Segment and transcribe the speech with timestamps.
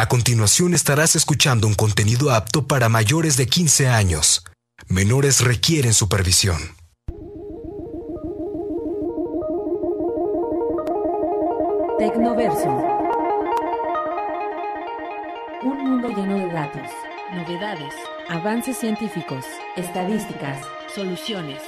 [0.00, 4.42] A continuación estarás escuchando un contenido apto para mayores de 15 años.
[4.88, 6.56] Menores requieren supervisión.
[11.98, 12.70] Tecnoverso.
[15.64, 16.88] Un mundo lleno de datos,
[17.34, 17.92] novedades,
[18.30, 19.44] avances científicos,
[19.76, 20.64] estadísticas,
[20.94, 21.60] soluciones.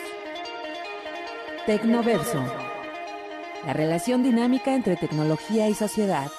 [1.67, 2.43] Tecnoverso.
[3.67, 6.31] La relación dinámica entre tecnología y sociedad.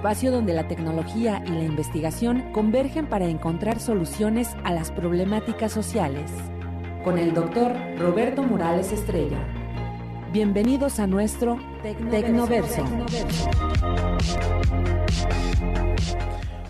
[0.00, 6.30] Espacio donde la tecnología y la investigación convergen para encontrar soluciones a las problemáticas sociales.
[7.04, 9.36] Con el doctor Roberto Morales Estrella.
[10.32, 12.82] Bienvenidos a nuestro Tecnoverso.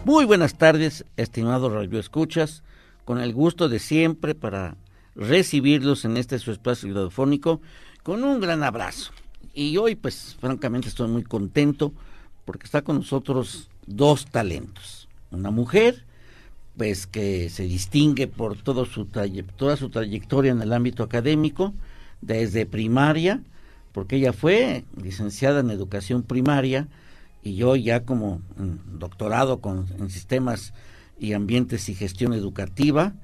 [0.04, 2.64] Muy buenas tardes, estimados radioescuchas,
[3.04, 4.74] con el gusto de siempre para
[5.14, 7.60] recibirlos en este su espacio radiofónico
[8.02, 9.12] con un gran abrazo.
[9.54, 11.92] Y hoy, pues, francamente estoy muy contento
[12.50, 15.06] porque está con nosotros dos talentos.
[15.30, 16.02] Una mujer,
[16.76, 21.72] pues, que se distingue por todo su toda su trayectoria en el ámbito académico,
[22.20, 23.40] desde primaria,
[23.92, 26.88] porque ella fue licenciada en educación primaria
[27.44, 28.42] y yo ya como
[28.98, 30.74] doctorado con, en sistemas
[31.20, 33.14] y ambientes y gestión educativa,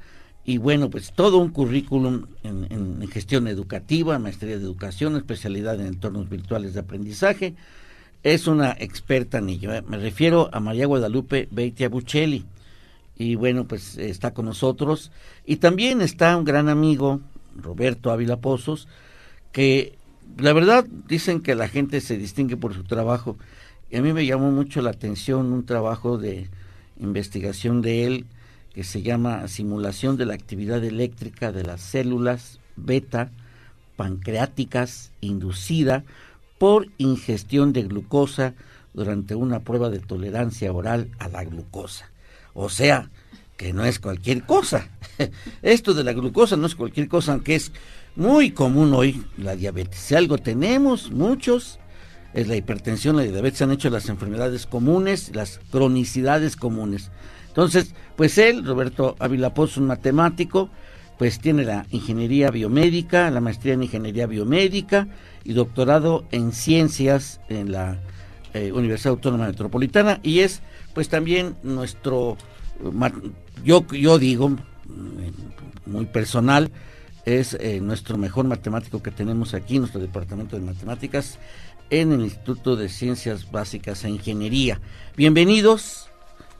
[0.44, 6.28] y bueno, pues todo un currículum en, gestión educativa, maestría de educación, especialidad en entornos
[6.28, 7.56] virtuales de aprendizaje.
[8.26, 9.72] Es una experta en ello.
[9.72, 9.84] ¿eh?
[9.86, 12.44] Me refiero a María Guadalupe Beitia Buccelli.
[13.16, 15.12] Y bueno, pues está con nosotros.
[15.44, 17.20] Y también está un gran amigo,
[17.54, 18.88] Roberto Ávila Pozos,
[19.52, 19.96] que
[20.38, 23.36] la verdad dicen que la gente se distingue por su trabajo.
[23.92, 26.48] Y a mí me llamó mucho la atención un trabajo de
[26.98, 28.26] investigación de él
[28.74, 33.30] que se llama Simulación de la actividad eléctrica de las células beta
[33.94, 36.02] pancreáticas inducida
[36.58, 38.54] por ingestión de glucosa
[38.94, 42.10] durante una prueba de tolerancia oral a la glucosa.
[42.54, 43.10] O sea,
[43.56, 44.88] que no es cualquier cosa.
[45.62, 47.72] Esto de la glucosa no es cualquier cosa, aunque es
[48.16, 50.00] muy común hoy la diabetes.
[50.00, 51.78] Si algo tenemos, muchos,
[52.32, 57.10] es la hipertensión, la diabetes, han hecho las enfermedades comunes, las cronicidades comunes.
[57.48, 60.70] Entonces, pues él, Roberto Ávila un matemático,
[61.18, 65.08] pues tiene la ingeniería biomédica, la maestría en ingeniería biomédica
[65.46, 67.98] y doctorado en ciencias en la
[68.52, 70.60] eh, Universidad Autónoma Metropolitana y es
[70.94, 72.36] pues también nuestro,
[73.64, 74.56] yo, yo digo, mm,
[75.86, 76.70] muy personal,
[77.24, 81.38] es eh, nuestro mejor matemático que tenemos aquí, nuestro departamento de matemáticas,
[81.90, 84.80] en el Instituto de Ciencias Básicas e Ingeniería.
[85.16, 86.06] Bienvenidos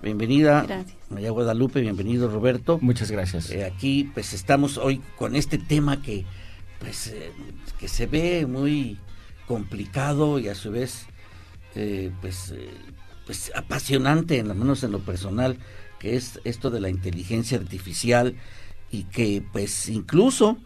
[0.02, 2.78] Bienvenida María Guadalupe, bienvenido Roberto.
[2.80, 3.50] Muchas gracias.
[3.50, 6.24] Eh, aquí pues estamos hoy con este tema que
[6.78, 7.32] pues eh,
[7.78, 8.98] que se ve muy
[9.46, 11.06] complicado y a su vez
[11.74, 12.54] eh, pues
[13.26, 15.58] pues apasionante en lo menos en lo personal
[15.98, 18.34] que es esto de la inteligencia artificial
[18.90, 20.58] y que pues incluso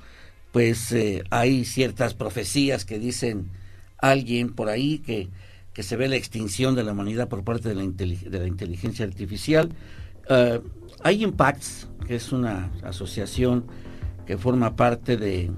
[0.53, 0.95] pues
[1.31, 3.51] hay ciertas profecías que dicen
[3.99, 5.29] alguien por ahí que
[5.73, 9.07] que se ve la extinción de la humanidad por parte de la, de la inteligencia
[9.07, 9.71] artificial.
[11.03, 13.67] Hay Impacts, que es una asociación
[14.27, 15.51] que forma parte de,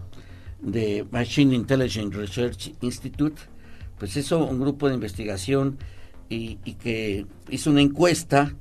[0.63, 3.43] de Machine Intelligence Research Institute,
[3.99, 5.79] pues eso, un grupo de investigación
[6.29, 8.55] y, que hizo una encuesta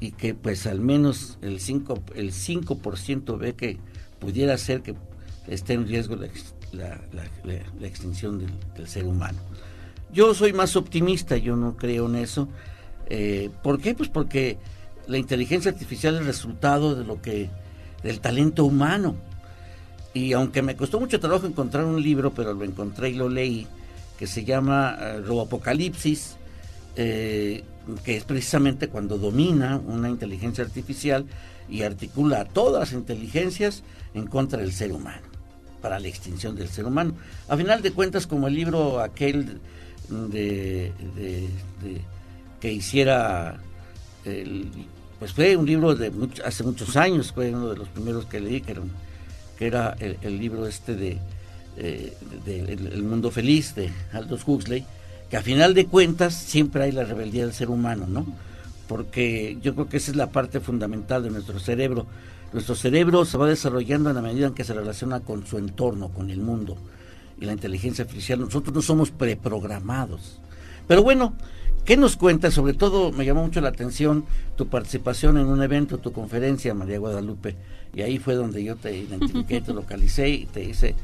[0.00, 3.78] y que pues al menos el 5%, el 5 ve que
[4.18, 4.94] pudiera ser que
[5.48, 6.16] esté en riesgo
[6.72, 7.00] la,
[7.80, 9.38] extinción del, ser humano.
[10.12, 12.48] Yo soy más optimista, yo no creo en eso.
[13.08, 13.94] Eh, ¿Por qué?
[13.94, 14.58] Pues porque
[15.06, 17.50] la inteligencia artificial es resultado de lo que
[18.02, 19.16] del talento humano.
[20.16, 23.66] Y aunque me costó mucho trabajo encontrar un libro, pero lo encontré y lo leí,
[24.18, 26.36] que se llama uh, Roboapocalipsis,
[26.96, 27.62] eh,
[28.02, 31.26] que es precisamente cuando domina una inteligencia artificial
[31.68, 33.82] y articula a todas las inteligencias
[34.14, 35.20] en contra del ser humano,
[35.82, 37.12] para la extinción del ser humano.
[37.46, 39.60] A final de cuentas, como el libro aquel
[40.08, 40.92] de,
[42.58, 43.60] que hiciera
[45.18, 46.10] pues fue un libro de
[46.42, 48.82] hace muchos años fue uno de los primeros que leí que era,
[49.56, 51.18] que era el, libro este de,
[51.76, 52.16] eh,
[52.46, 54.84] el, mundo feliz de Aldous Huxley
[55.30, 58.26] que a final de cuentas siempre hay la rebeldía del ser humano no
[58.88, 62.06] porque yo creo que esa es la parte fundamental de nuestro cerebro.
[62.52, 66.10] Nuestro cerebro se va desarrollando en la medida en que se relaciona con su entorno
[66.10, 66.76] con el mundo
[67.40, 70.38] y la inteligencia artificial, nosotros no somos preprogramados.
[70.86, 71.34] Pero bueno,
[71.86, 72.50] ¿qué nos cuenta?
[72.50, 76.98] Sobre todo me llamó mucho la atención tu participación en un evento, tu conferencia, María
[76.98, 77.56] Guadalupe,
[77.94, 80.94] y ahí fue donde yo te identifiqué, te localicé y te hice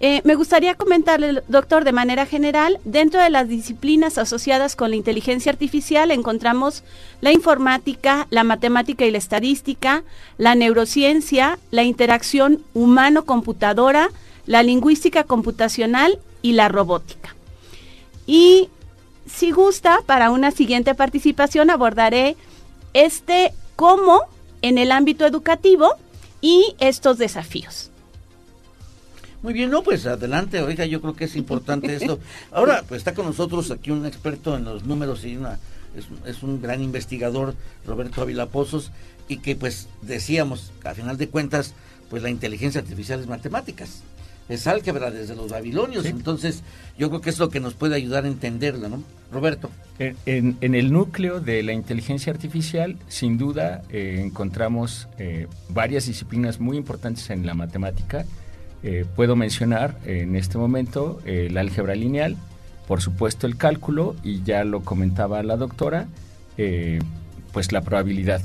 [0.00, 4.96] Eh, me gustaría comentarle, doctor, de manera general, dentro de las disciplinas asociadas con la
[4.96, 6.84] inteligencia artificial encontramos
[7.20, 10.04] la informática, la matemática y la estadística,
[10.36, 14.10] la neurociencia, la interacción humano-computadora,
[14.46, 17.34] la lingüística computacional y la robótica.
[18.24, 18.68] Y
[19.26, 22.36] si gusta, para una siguiente participación abordaré
[22.94, 24.22] este cómo
[24.62, 25.94] en el ámbito educativo
[26.40, 27.90] y estos desafíos.
[29.42, 32.18] Muy bien, no, pues adelante, oiga, yo creo que es importante esto.
[32.52, 35.58] Ahora, pues está con nosotros aquí un experto en los números y una,
[35.96, 37.54] es, es un gran investigador,
[37.86, 38.90] Roberto Ávila Pozos,
[39.28, 41.74] y que pues decíamos, a final de cuentas,
[42.10, 44.02] pues la inteligencia artificial es matemáticas
[44.48, 46.06] es álgebra desde los babilonios.
[46.06, 46.62] Entonces,
[46.98, 49.02] yo creo que es lo que nos puede ayudar a entenderla, ¿no?
[49.30, 49.70] Roberto.
[49.98, 56.76] En, el núcleo de la inteligencia artificial, sin duda, eh, encontramos eh, varias disciplinas muy
[56.76, 58.24] importantes en la matemática.
[58.82, 62.36] Eh, puedo mencionar en este momento el álgebra lineal,
[62.86, 66.06] por supuesto el cálculo, y ya lo comentaba la doctora,
[67.52, 68.42] pues la probabilidad.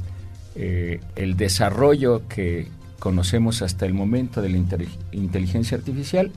[0.56, 2.68] el desarrollo que,
[3.04, 4.58] conocemos hasta el momento de la
[5.12, 6.32] inteligencia artificial,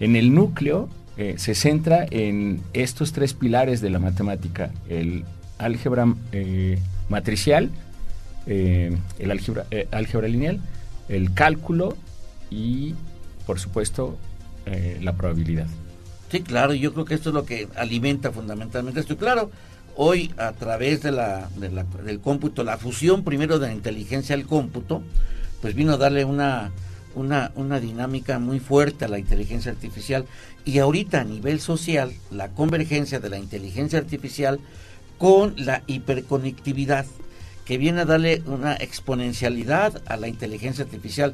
[0.00, 0.88] en el núcleo
[1.18, 5.24] eh, se centra en estos tres pilares de la matemática, el
[5.58, 6.78] álgebra eh,
[7.10, 7.68] matricial,
[8.46, 10.60] eh, el álgebra, álgebra, lineal,
[11.10, 11.94] el cálculo
[12.50, 12.94] y,
[13.48, 14.18] por supuesto,
[15.00, 15.66] la probabilidad.
[16.30, 19.16] Sí, claro, yo creo que esto es lo que alimenta fundamentalmente esto.
[19.16, 19.50] Claro,
[19.96, 25.02] hoy a través de la, del cómputo, la fusión primero de la inteligencia al cómputo,
[25.62, 26.72] pues vino a darle una,
[27.14, 30.26] una, una dinámica muy fuerte a la inteligencia artificial.
[30.66, 34.60] Y ahorita a nivel social, la convergencia de la inteligencia artificial
[35.16, 37.06] con la hiperconectividad,
[37.64, 41.32] que viene a darle una exponencialidad a la inteligencia artificial.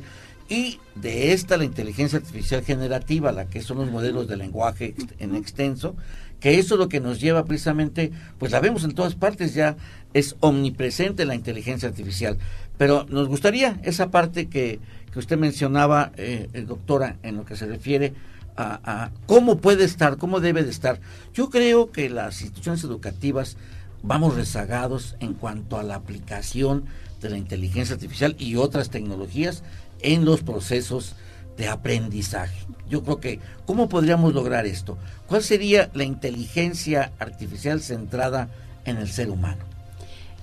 [0.48, 5.34] Y de esta la inteligencia artificial generativa, la que son los modelos de lenguaje en
[5.34, 5.96] extenso,
[6.40, 9.76] que eso es lo que nos lleva precisamente, pues la vemos en todas partes ya,
[10.12, 12.36] es omnipresente la inteligencia artificial.
[12.76, 14.80] Pero nos gustaría esa parte que,
[15.10, 18.12] que usted mencionaba, eh, doctora, en lo que se refiere
[18.56, 21.00] a, cómo puede estar, cómo debe de estar.
[21.32, 23.56] Yo creo que las instituciones educativas
[24.02, 26.84] vamos rezagados en cuanto a la aplicación
[27.20, 29.62] de la inteligencia artificial y otras tecnologías
[30.04, 31.14] en los procesos
[31.56, 32.66] de aprendizaje.
[32.88, 34.98] Yo creo que, ¿cómo podríamos lograr esto?
[35.26, 38.48] ¿Cuál sería la inteligencia artificial centrada
[38.84, 39.64] en el ser humano?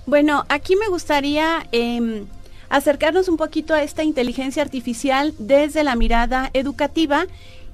[0.06, 2.26] Bueno, aquí me gustaría em,
[2.68, 7.26] acercarnos un poquito a esta inteligencia artificial desde la mirada educativa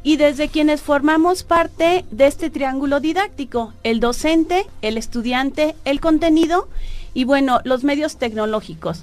[0.02, 6.68] y desde quienes formamos parte de este triángulo didáctico, el docente, el estudiante, el contenido
[7.14, 9.02] y bueno, los medios tecnológicos.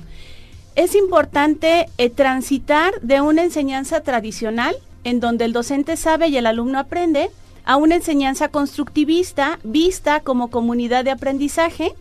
[0.76, 6.46] Es importante eh, transitar de una enseñanza tradicional, en donde el docente sabe y el
[6.46, 7.30] alumno aprende,
[7.64, 11.96] a una enseñanza constructivista, vista como comunidad de aprendizaje,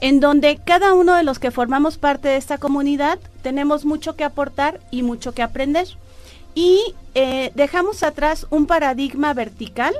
[0.00, 4.24] en donde cada uno de los que formamos parte de esta comunidad tenemos mucho que
[4.24, 5.86] aportar y mucho que aprender.
[6.54, 9.94] Y eh, dejamos atrás un paradigma vertical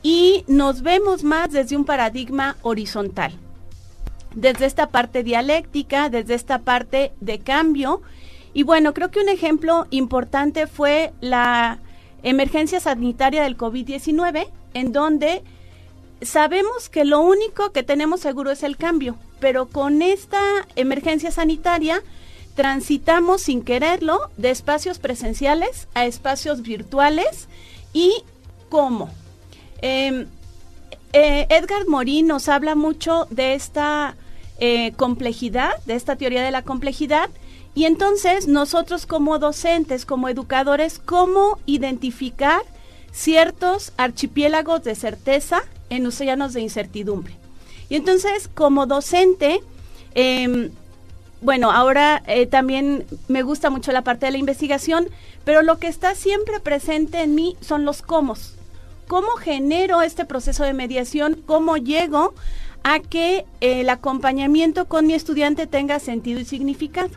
[0.00, 3.32] y nos vemos más desde un paradigma horizontal.
[4.36, 8.02] Desde esta parte dialéctica, desde esta parte de cambio.
[8.54, 11.80] Y bueno, creo que un ejemplo importante fue la
[12.22, 15.42] emergencia sanitaria del COVID-19, en donde
[16.22, 20.40] sabemos que lo único que tenemos seguro es el cambio, pero con esta
[20.76, 22.02] emergencia sanitaria
[22.54, 27.48] transitamos sin quererlo de espacios presenciales a espacios virtuales
[27.92, 28.24] y
[28.70, 29.10] cómo.
[29.82, 30.26] Em,
[31.12, 34.16] eh, Edgar Morin nos habla mucho de esta
[34.58, 37.30] eh, complejidad, de esta teoría de la complejidad,
[37.74, 42.62] y entonces nosotros como docentes, como educadores, ¿cómo identificar
[43.12, 47.36] ciertos archipiélagos de certeza en océanos de incertidumbre?
[47.90, 49.60] Y entonces, como docente,
[50.14, 50.70] em,
[51.42, 55.08] bueno, ahora eh, también me gusta mucho la parte de la investigación,
[55.44, 58.34] pero lo que está siempre presente en mí son los cómo.
[59.06, 61.42] ¿Cómo genero este proceso de mediación?
[61.46, 62.34] ¿Cómo llego
[62.88, 67.10] a que el acompañamiento con mi estudiante tenga sentido y significado?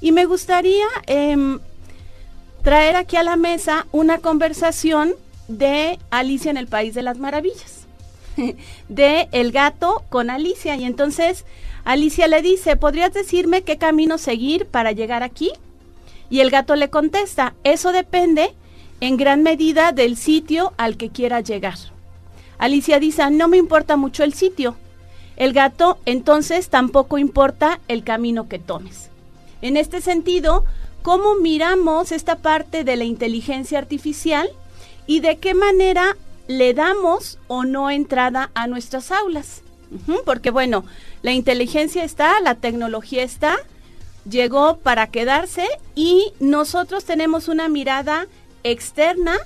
[0.00, 1.58] Y me gustaría em,
[2.62, 5.14] traer aquí a la mesa una conversación
[5.48, 7.88] de Alicia en el País de las Maravillas,
[8.88, 10.76] de El gato con Alicia.
[10.76, 11.44] Y entonces
[11.82, 15.50] Alicia le dice, ¿podrías decirme qué camino seguir para llegar aquí?
[16.30, 18.54] Y el gato le contesta, eso depende
[19.00, 21.78] en gran medida del sitio al que quiera llegar.
[22.58, 24.76] Alicia dice, no me importa mucho el sitio.
[25.40, 29.08] El gato entonces tampoco importa el camino que tomes.
[29.62, 30.66] En este sentido,
[31.00, 34.50] ¿cómo miramos esta parte de la inteligencia artificial
[35.06, 36.14] y de qué manera
[36.46, 39.62] le damos o no entrada a nuestras aulas?
[40.26, 40.84] porque bueno,
[41.22, 43.56] la inteligencia está, la tecnología está,
[44.28, 48.26] llegó para quedarse y nosotros tenemos una mirada
[48.62, 49.38] externa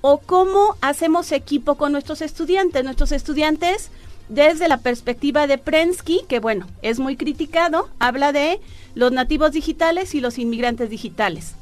[0.00, 2.82] o cómo hacemos equipo con nuestros estudiantes.
[2.82, 3.90] Nuestros estudiantes,
[4.28, 8.60] desde la perspectiva de Prensky, que bueno, es muy criticado, habla de
[8.94, 11.54] los nativos digitales y los inmigrantes digitales.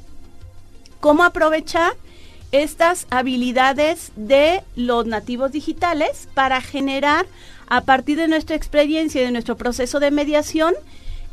[1.01, 1.93] ¿Cómo aprovechar
[2.53, 7.27] estas habilidades de los nativos digitales para generar
[7.67, 10.75] a partir de nuestra experiencia y de nuestro proceso de mediación,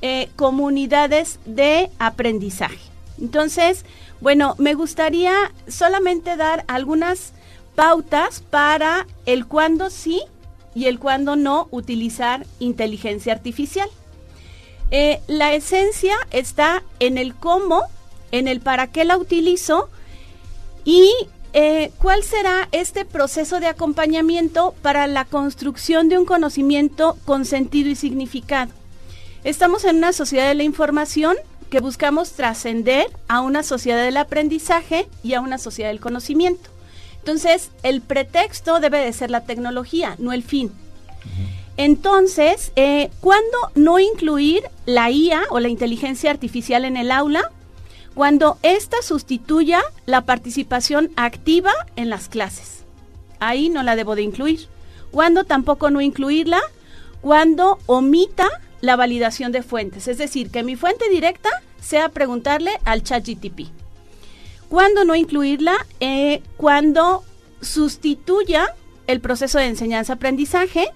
[0.02, 2.80] eh, comunidades de aprendizaje.
[3.20, 3.86] Entonces,
[4.20, 5.34] bueno, me gustaría
[5.68, 7.34] solamente dar algunas
[7.76, 10.24] pautas para el cuándo sí
[10.76, 13.90] y el cuándo no utilizar inteligencia artificial.
[14.92, 17.84] Eh, la esencia está en el cómo,
[18.32, 19.90] en el para qué la utilizo
[20.84, 21.12] y
[21.54, 27.90] eh, ¿Cuál será este proceso de acompañamiento para la construcción de un conocimiento con sentido
[27.90, 28.72] y significado?
[29.44, 31.36] Estamos en una sociedad de la información
[31.70, 36.70] que buscamos trascender a una sociedad del aprendizaje y a una sociedad del conocimiento.
[37.22, 40.72] Entonces, el pretexto debe de ser la tecnología, no el fin.
[41.78, 47.52] Entonces, eh, ¿cuándo no incluir la IA o la inteligencia artificial en el aula?
[48.14, 52.84] cuando ésta sustituya la participación activa en las clases.
[53.40, 54.68] Ahí no la debo de incluir.
[55.12, 56.62] Cuando tampoco no incluirla,
[57.22, 58.48] cuando omita
[58.82, 61.50] la validación de fuentes, es decir, que mi fuente directa
[61.80, 63.81] sea preguntarle al chat GTP.
[64.72, 67.26] Cuando no incluirla, eh, cuando
[67.60, 68.74] sustituya
[69.06, 70.88] el proceso de enseñanza-aprendizaje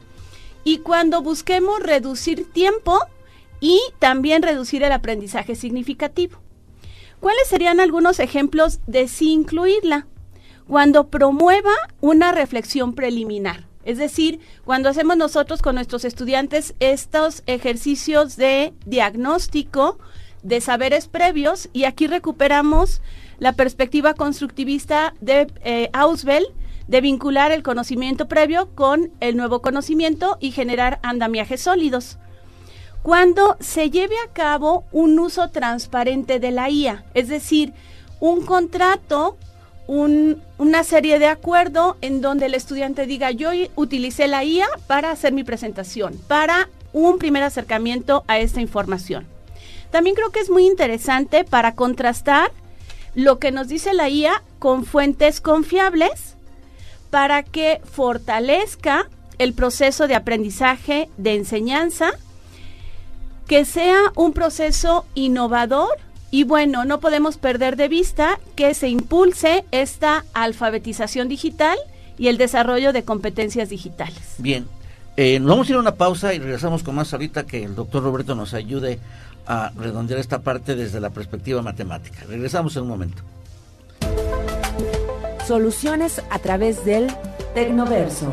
[0.64, 2.98] y cuando busquemos reducir tiempo
[3.60, 6.40] y también reducir el aprendizaje significativo.
[7.20, 10.08] ¿Cuáles serían algunos ejemplos de sí incluirla?
[10.70, 13.68] Cuando promueva una reflexión preliminar.
[13.84, 20.00] Es decir, cuando hacemos nosotros con nuestros estudiantes estos ejercicios de diagnóstico
[20.44, 23.02] de saberes previos, y aquí recuperamos
[23.40, 25.90] la perspectiva constructivista de eh,
[26.88, 32.20] de vincular el conocimiento previo con el nuevo conocimiento y generar andamiajes sólidos
[33.06, 37.72] cuando se lleve a cabo un uso transparente de la IA, es decir,
[38.20, 39.38] un contrato,
[39.86, 45.34] una serie de acuerdo en donde el estudiante diga yo utilicé la IA para hacer
[45.34, 49.28] mi presentación, para un primer acercamiento a esta información.
[49.92, 52.52] También creo que es muy interesante para contrastar
[53.16, 56.36] lo que nos dice la IA con fuentes confiables
[57.10, 59.08] para que fortalezca
[59.38, 62.12] el proceso de aprendizaje, de enseñanza
[63.48, 65.98] que sea un proceso innovador
[66.32, 71.78] y bueno, no podemos perder de vista que se impulse esta alfabetización digital
[72.18, 74.36] y el desarrollo de competencias digitales.
[74.40, 74.68] Bien,
[75.16, 78.04] eh, vamos a ir a una pausa y regresamos con más ahorita que el doctor
[78.04, 79.00] Roberto nos ayude
[79.48, 82.24] a redondear esta parte desde la perspectiva matemática.
[82.28, 83.24] Regresamos en un momento.
[85.46, 87.08] Soluciones a través del
[87.54, 88.30] Tecnoverso.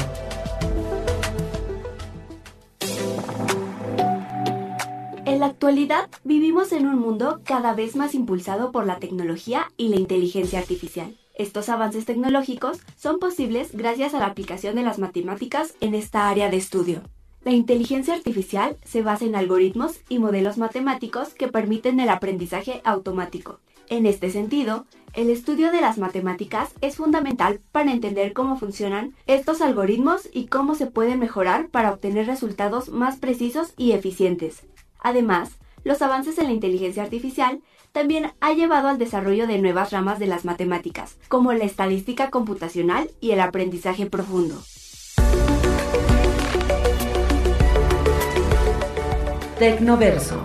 [5.43, 9.97] la actualidad vivimos en un mundo cada vez más impulsado por la tecnología y la
[9.97, 11.17] inteligencia artificial.
[11.35, 16.49] Estos avances tecnológicos son posibles gracias a la aplicación de las matemáticas en esta área
[16.49, 17.03] de estudio.
[17.45, 23.59] La inteligencia artificial se basa en algoritmos y modelos matemáticos que permiten el aprendizaje automático.
[23.89, 29.61] En este sentido, el estudio de las matemáticas es fundamental para entender cómo funcionan estos
[29.61, 34.63] algoritmos y cómo se pueden mejorar para obtener resultados más precisos y eficientes.
[35.01, 40.21] Además, los avances en la inteligencia artificial también ha llevado al desarrollo de nuevas ramas
[40.21, 44.63] de las matemáticas, como la estadística computacional y el aprendizaje profundo.
[49.63, 50.45] Tecnoverso.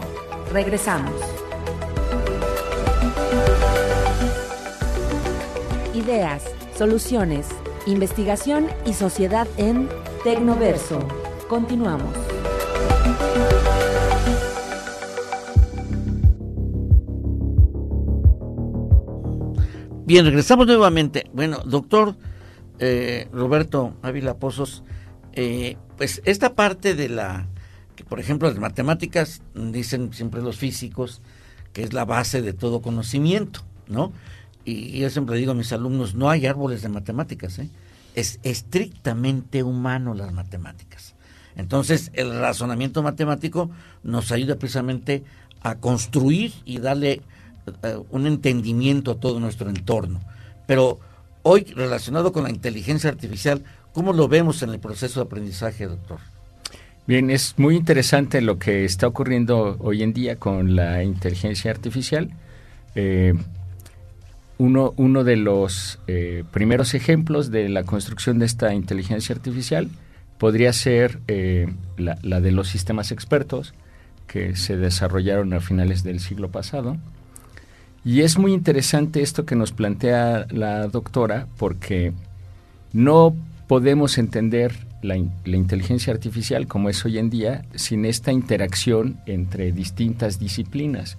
[0.54, 1.20] Regresamos.
[5.96, 6.44] Ideas,
[6.78, 7.48] soluciones,
[7.88, 9.90] investigación y sociedad en
[10.24, 11.00] Tecnoverso.
[11.50, 12.16] Continuamos.
[20.06, 21.26] Bien, regresamos nuevamente.
[21.34, 22.16] Bueno, doctor
[22.78, 24.84] eh, Roberto Ávila Pozos,
[25.34, 27.48] eh, pues esta parte de la
[28.10, 31.22] por ejemplo las matemáticas, dicen siempre los físicos,
[31.74, 34.12] que es la base de todo conocimiento, ¿no?
[34.66, 37.70] Y yo siempre digo a mis alumnos, no hay árboles de matemáticas, ¿eh?
[38.16, 41.16] es estrictamente humano las matemáticas.
[41.56, 43.70] Entonces, el razonamiento matemático
[44.04, 45.24] nos ayuda precisamente
[45.62, 47.22] a construir y darle
[47.84, 50.20] eh, un entendimiento a todo nuestro entorno.
[50.66, 51.00] Pero
[51.44, 56.20] hoy, relacionado con la inteligencia artificial, ¿cómo lo vemos en el proceso de aprendizaje, doctor?
[57.08, 62.32] Bien, es muy interesante lo que está ocurriendo hoy en día con la inteligencia artificial.
[62.96, 63.34] Eh,
[64.58, 69.88] uno, de los eh, primeros ejemplos de la construcción de esta inteligencia artificial
[70.38, 73.74] podría ser eh, la, de los sistemas expertos
[74.28, 76.98] que se desarrollaron a finales del siglo pasado.
[78.04, 82.12] Y es muy interesante esto que nos plantea la doctora porque
[82.92, 83.34] no
[83.70, 90.40] podemos entender la, inteligencia artificial como es hoy en día sin esta interacción entre distintas
[90.40, 91.18] disciplinas.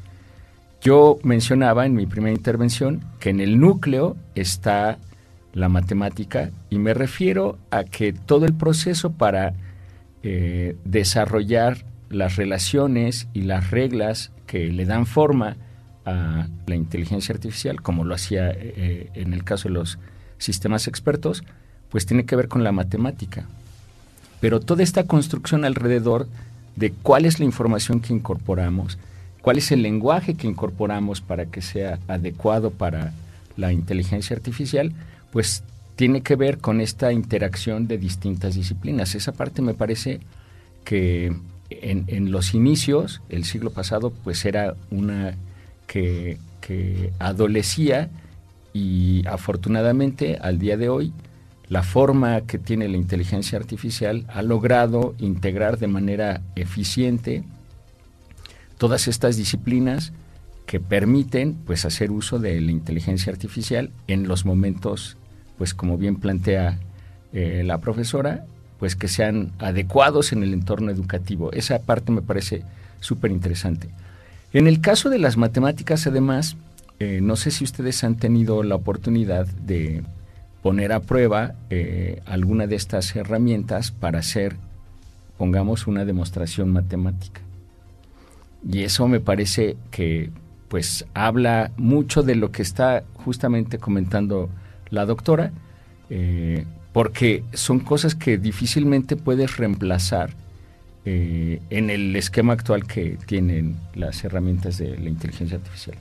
[0.80, 4.98] Yo mencionaba en mi primera intervención que en el núcleo está
[5.52, 9.54] la matemática y me refiero a que todo el proceso para
[10.22, 15.56] eh, desarrollar las relaciones y las reglas que le dan forma
[16.04, 19.98] a la inteligencia artificial, como lo hacía eh, en el caso de los
[20.38, 21.44] sistemas expertos,
[21.90, 23.46] pues tiene que ver con la matemática
[24.40, 26.28] pero toda esta construcción alrededor
[26.76, 28.98] de cuál es la información que incorporamos,
[29.42, 33.12] cuál es el lenguaje que incorporamos para que sea adecuado para
[33.56, 34.92] la inteligencia artificial,
[35.32, 35.64] pues
[35.96, 39.16] tiene que ver con esta interacción de distintas disciplinas.
[39.16, 40.20] Esa parte me parece
[40.84, 41.34] que
[41.70, 45.34] en, los inicios, el siglo pasado, pues era una
[45.88, 48.10] que, que adolecía
[48.72, 51.12] y afortunadamente al día de hoy
[51.68, 57.44] la forma que tiene la inteligencia artificial ha logrado integrar de manera eficiente
[58.78, 60.12] todas estas disciplinas
[60.66, 65.16] que permiten pues hacer uso de la inteligencia artificial en los momentos
[65.58, 66.78] pues como bien plantea
[67.32, 68.46] eh, la profesora
[68.78, 71.50] pues que sean adecuados en el entorno educativo.
[71.52, 72.62] Esa parte me parece
[73.00, 73.88] súper interesante
[74.54, 76.56] en el caso de las matemáticas además
[76.98, 80.02] eh, no sé si ustedes han tenido la oportunidad de
[80.62, 84.56] poner a prueba eh, alguna de estas herramientas para hacer,
[85.36, 87.40] pongamos, una demostración matemática.
[88.68, 90.30] Y eso me parece que
[90.68, 94.50] pues habla mucho de lo que está justamente comentando
[94.90, 95.52] la doctora,
[96.10, 100.30] eh, porque son cosas que difícilmente puedes reemplazar
[101.04, 105.96] eh, en el esquema actual que tienen las herramientas de la inteligencia artificial.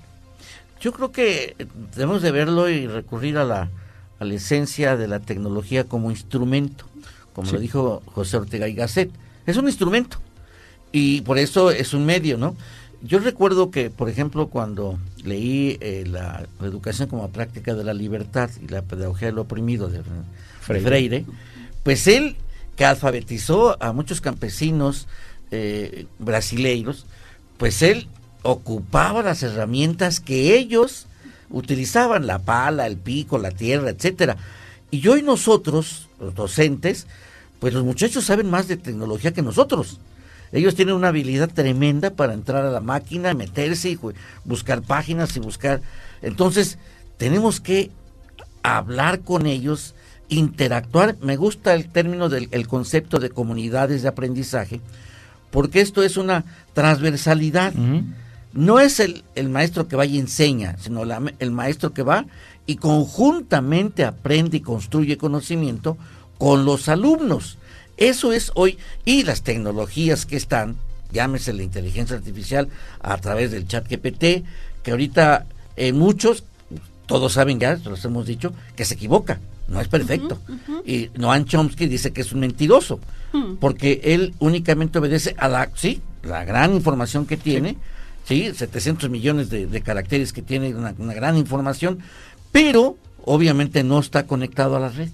[0.81, 1.55] Yo creo que
[1.95, 3.69] debemos de verlo y recurrir a la,
[4.19, 6.85] a la esencia de la tecnología como instrumento,
[7.33, 9.11] como lo dijo José Ortega y Gasset.
[9.45, 10.17] Es un instrumento
[10.91, 12.55] y por eso es un medio, ¿no?
[13.03, 18.49] Yo recuerdo que, por ejemplo, cuando leí eh, la, educación como práctica de la libertad
[18.61, 20.01] y la pedagogía del oprimido de
[20.61, 21.25] Freire,
[21.83, 22.35] pues él
[22.75, 25.07] que alfabetizó a muchos campesinos
[25.51, 27.05] eh, brasileiros,
[27.57, 28.07] pues él
[28.43, 31.06] ocupaba las herramientas que ellos
[31.49, 34.37] utilizaban la pala, el pico, la tierra, etcétera.
[34.91, 37.07] Y hoy nosotros, los docentes,
[37.59, 39.99] pues los muchachos saben más de tecnología que nosotros.
[40.51, 43.99] Ellos tienen una habilidad tremenda para entrar a la máquina, meterse y
[44.45, 45.81] buscar páginas y buscar.
[46.21, 46.77] Entonces,
[47.17, 47.91] tenemos que
[48.63, 49.93] hablar con ellos,
[50.29, 51.17] interactuar.
[51.21, 54.79] Me gusta el término del el concepto de comunidades de aprendizaje,
[55.51, 57.73] porque esto es una transversalidad
[58.53, 62.25] no es el, maestro que va y enseña, sino el maestro que va
[62.65, 65.97] y conjuntamente aprende y construye conocimiento
[66.37, 67.57] con los alumnos.
[67.95, 70.75] eso es hoy, y las tecnologías que están,
[71.11, 72.67] llámese la inteligencia artificial
[73.01, 74.43] a través del chat GPT,
[74.83, 76.43] que ahorita eh, muchos,
[77.07, 80.39] todos saben ya, los hemos dicho, que se equivoca, no es perfecto.
[80.85, 82.99] Y Noam Chomsky dice que es un mentiroso,
[83.59, 87.77] porque él únicamente obedece a la, sí, la gran información que tiene, sí,
[88.27, 91.99] 700 millones de, caracteres que tiene, una, gran información,
[92.51, 95.09] pero obviamente no está conectado a la red.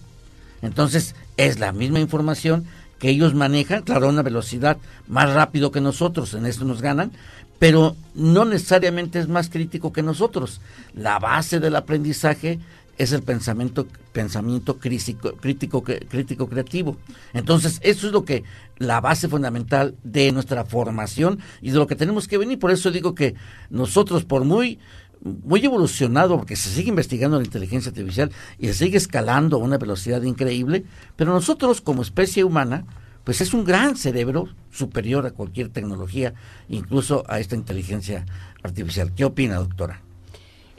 [0.61, 2.65] Entonces, es la misma información
[2.97, 7.11] que ellos manejan, claro, a una velocidad más rápido que nosotros, en eso nos ganan,
[7.59, 10.59] pero no necesariamente es más crítico que nosotros.
[10.95, 12.59] La base del aprendizaje
[12.97, 16.97] es el pensamiento pensamiento crítico, crítico crítico creativo.
[17.33, 18.43] Entonces, eso es lo que
[18.77, 22.91] la base fundamental de nuestra formación y de lo que tenemos que venir, por eso
[22.91, 23.35] digo que
[23.69, 24.79] nosotros por muy
[25.23, 28.29] muy evolucionado porque se sigue investigando la inteligencia artificial
[28.59, 30.83] y se sigue escalando a una velocidad increíble,
[31.15, 32.85] pero nosotros como especie humana,
[33.23, 36.33] pues es un gran cerebro superior a cualquier tecnología,
[36.67, 38.25] incluso a esta inteligencia
[38.63, 39.13] artificial.
[39.15, 40.01] ¿Qué opina, doctora?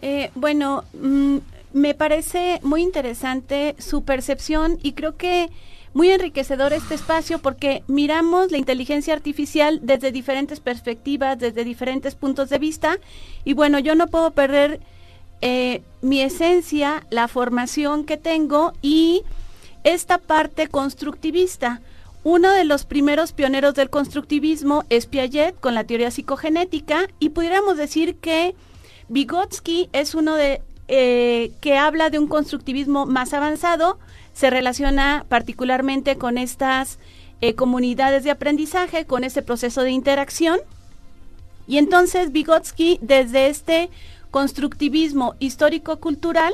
[0.03, 1.39] Eh, bueno, mm,
[1.75, 5.51] me parece muy interesante su percepción y creo que
[5.93, 12.49] muy enriquecedor este espacio porque miramos la inteligencia artificial desde diferentes perspectivas, desde diferentes puntos
[12.49, 12.99] de vista.
[13.45, 14.81] Y bueno, yo no puedo perder
[15.41, 19.23] eh, mi esencia, la formación que tengo y
[19.83, 21.81] esta parte constructivista.
[22.23, 27.77] Uno de los primeros pioneros del constructivismo es Piaget con la teoría psicogenética y pudiéramos
[27.77, 28.55] decir que
[29.09, 33.99] Vygotsky es uno de eh, que habla de un constructivismo más avanzado,
[34.33, 36.99] se relaciona particularmente con estas
[37.41, 40.59] eh, comunidades de aprendizaje, con este proceso de interacción.
[41.67, 43.91] Y entonces Vygotsky, desde este
[44.31, 46.53] constructivismo histórico-cultural,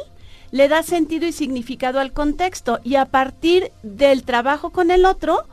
[0.50, 5.44] le da sentido y significado al contexto y a partir del trabajo con el otro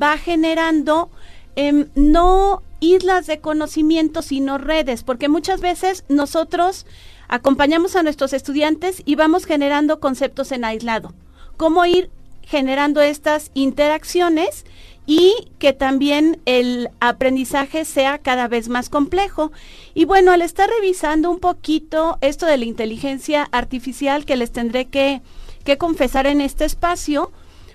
[0.00, 1.10] va generando
[1.56, 6.86] em, no islas de conocimiento, sino redes, porque muchas veces nosotros
[7.34, 11.12] acompañamos a nuestros estudiantes y vamos generando conceptos en aislado
[11.56, 12.10] cómo ir
[12.42, 14.64] generando estas interacciones
[15.06, 19.50] y que también el aprendizaje sea cada vez más complejo.
[19.94, 24.86] Y bueno, al estar revisando un poquito esto de la inteligencia artificial que les tendré
[24.86, 25.20] que,
[25.64, 27.32] que confesar en este espacio,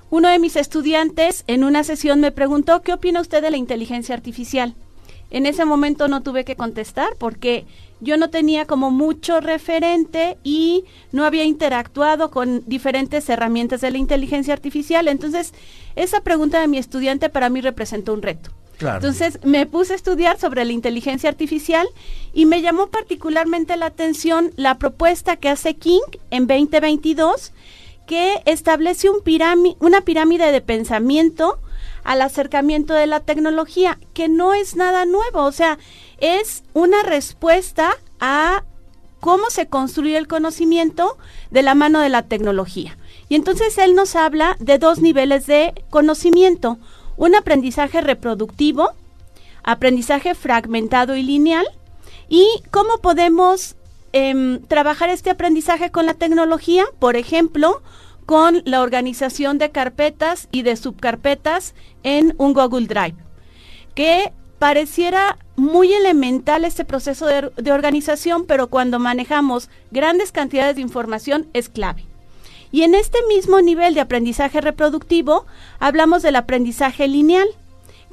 [0.10, 4.16] uno de mis estudiantes en una sesión me preguntó, ¿qué opina usted de la inteligencia
[4.16, 4.74] artificial?
[5.30, 7.66] En ese momento no tuve que contestar porque
[8.00, 13.98] yo no tenía como mucho referente y no había interactuado con diferentes herramientas de la
[13.98, 15.08] inteligencia artificial.
[15.08, 15.54] Entonces,
[15.96, 18.52] esa pregunta de mi estudiante para mí representó un reto.
[18.82, 21.86] Entonces, me puse a estudiar sobre la inteligencia artificial
[22.34, 26.00] y me llamó particularmente la atención la propuesta que hace King
[26.32, 27.52] en 2022
[28.08, 29.20] que establece un
[29.80, 31.60] una pirámide de pensamiento
[32.04, 35.78] al acercamiento de la tecnología, que no es nada nuevo, o sea,
[36.22, 38.64] es una respuesta a
[39.20, 41.18] cómo se construye el conocimiento
[41.52, 42.98] de la mano de la tecnología.
[43.28, 46.78] Y entonces él nos habla de dos niveles de conocimiento,
[47.18, 48.92] un aprendizaje reproductivo,
[49.64, 51.68] aprendizaje fragmentado y lineal,
[52.30, 53.76] y cómo podemos
[54.14, 57.82] em, trabajar este aprendizaje con la tecnología, por ejemplo,
[58.26, 63.16] con la organización de carpetas y de subcarpetas en un Google Drive,
[63.96, 71.48] que pareciera muy elemental este proceso de, organización, pero cuando manejamos grandes cantidades de información
[71.54, 72.06] es clave.
[72.72, 75.46] Y en este mismo nivel de aprendizaje reproductivo
[75.80, 77.48] hablamos del aprendizaje lineal,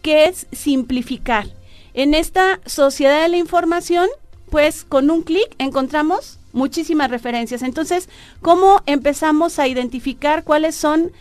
[0.02, 1.46] que es simplificar.
[1.94, 4.08] En esta sociedad de la información,
[4.50, 7.62] pues con un clic encontramos muchísimas referencias.
[7.62, 8.08] Entonces,
[8.40, 11.12] ¿cómo empezamos a identificar cuáles son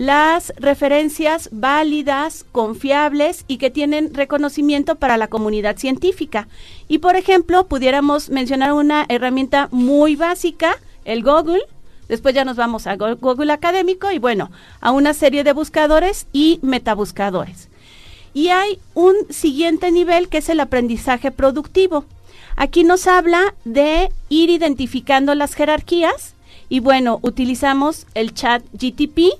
[0.00, 6.48] las referencias válidas, confiables y que tienen reconocimiento para la comunidad científica.
[6.88, 11.60] Y por ejemplo, pudiéramos mencionar una herramienta muy básica, el Google,
[12.08, 16.60] después ya nos vamos a Google académico y bueno, a una serie de buscadores y
[16.62, 17.68] metabuscadores.
[18.32, 22.06] Y hay un siguiente nivel que es el aprendizaje productivo.
[22.56, 26.36] Aquí nos habla de ir identificando las jerarquías
[26.70, 29.38] y bueno, utilizamos el chat GTP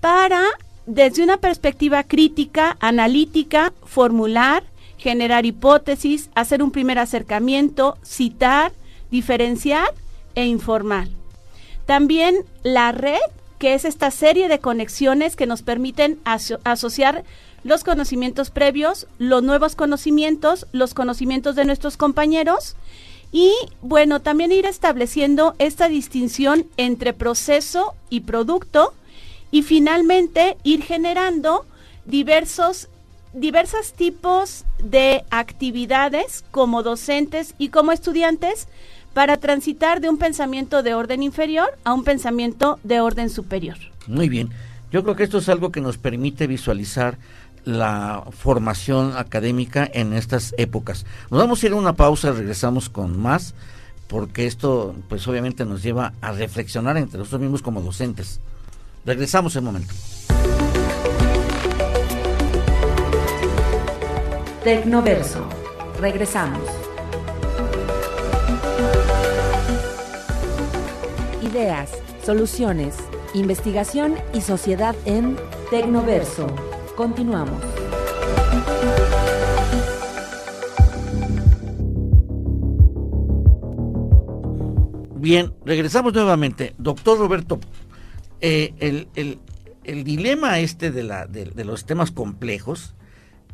[0.00, 0.42] para,
[0.86, 4.64] desde una perspectiva crítica, analítica, formular,
[4.98, 8.72] generar hipótesis, hacer un primer acercamiento, citar,
[9.10, 9.88] diferenciar
[10.34, 11.08] e informar.
[11.86, 13.18] También la red,
[13.58, 17.24] que es esta serie de conexiones que nos permiten asociar
[17.62, 22.76] los conocimientos previos, los nuevos conocimientos, los conocimientos de nuestros compañeros
[23.32, 28.94] y bueno, también ir estableciendo esta distinción entre proceso y producto
[29.50, 31.66] y finalmente ir generando
[32.04, 32.88] diversos
[33.32, 38.66] diversos tipos de actividades como docentes y como estudiantes
[39.12, 43.76] para transitar de un pensamiento de orden inferior a un pensamiento de orden superior.
[44.06, 44.50] Muy bien.
[44.90, 47.18] Yo creo que esto es algo que nos permite visualizar
[47.64, 51.04] la formación académica en estas épocas.
[51.30, 53.54] Nos vamos a ir a una pausa, regresamos con más,
[54.06, 58.40] porque esto pues obviamente nos lleva a reflexionar entre nosotros mismos como docentes.
[59.06, 59.94] Regresamos en un momento.
[64.64, 65.48] Tecnoverso.
[66.00, 66.68] Regresamos.
[71.40, 71.92] Ideas,
[72.24, 72.96] soluciones,
[73.32, 75.36] investigación y sociedad en
[75.70, 76.48] Tecnoverso.
[76.96, 77.62] Continuamos.
[85.14, 86.74] Bien, regresamos nuevamente.
[86.78, 87.60] Doctor Roberto,
[88.46, 89.06] eh,
[89.84, 92.94] el, dilema este de, la, de los temas complejos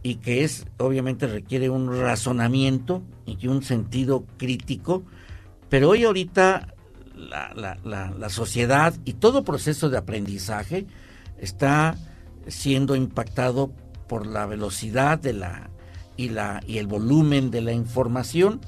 [0.03, 5.05] y que es obviamente requiere un razonamiento y un sentido crítico,
[5.69, 6.75] pero hoy ahorita
[7.15, 10.87] la, la, sociedad y todo proceso de aprendizaje
[11.39, 11.97] está
[12.49, 13.73] siendo impactado
[14.09, 15.71] por la velocidad de la
[16.17, 18.61] y la y el volumen de la información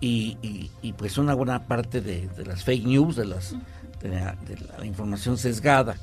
[0.00, 0.36] y,
[0.80, 3.56] y, pues una buena parte de, las fake news de las
[4.00, 5.96] de la información sesgada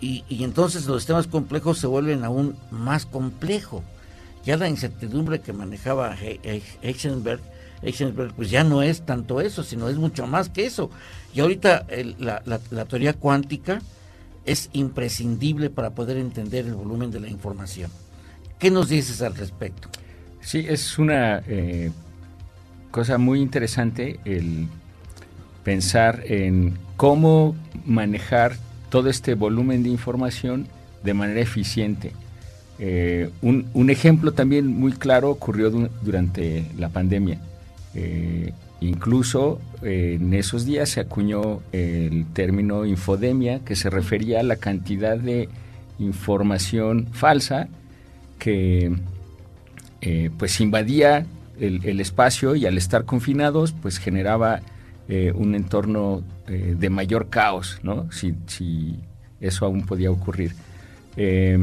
[0.00, 3.82] y, entonces los sistemas complejos se vuelven aún más complejos.
[4.44, 6.16] Ya la incertidumbre que manejaba
[6.82, 7.40] Heisenberg,
[7.82, 10.90] Heisenberg pues ya no es tanto eso, sino es mucho más que eso.
[11.34, 11.86] Y ahorita
[12.18, 13.82] la, teoría cuántica
[14.44, 17.90] es imprescindible para poder entender el volumen de la información.
[18.58, 19.88] ¿Qué nos dices al respecto?
[20.40, 21.90] Sí, es una eh,
[22.90, 24.68] cosa muy interesante el
[25.64, 28.56] pensar en cómo manejar
[28.90, 30.66] todo este volumen de información
[31.02, 32.12] de manera eficiente.
[32.78, 35.70] Eh, un, ejemplo también muy claro ocurrió
[36.02, 37.38] durante la pandemia.
[37.94, 44.44] Eh, incluso eh, en esos días se acuñó el término infodemia, que se refería a
[44.44, 45.48] la cantidad de
[45.98, 47.68] información falsa
[48.38, 48.92] que
[50.38, 51.26] pues invadía
[51.58, 54.60] el, espacio y al estar confinados pues generaba
[55.34, 58.08] un entorno eh, de mayor caos, ¿no?
[58.10, 58.96] Si,
[59.38, 60.54] eso aún podía ocurrir.
[61.16, 61.62] Eh,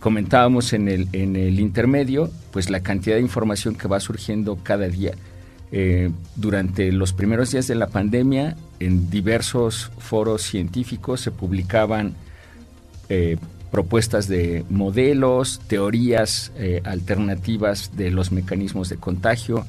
[0.00, 4.86] comentábamos en el, en el intermedio, pues la cantidad de información que va surgiendo cada
[4.88, 5.12] día.
[5.72, 12.14] Eh, durante los primeros días de la pandemia, en diversos foros científicos se publicaban
[13.70, 16.52] propuestas de modelos, teorías
[16.84, 19.64] alternativas de los mecanismos de contagio,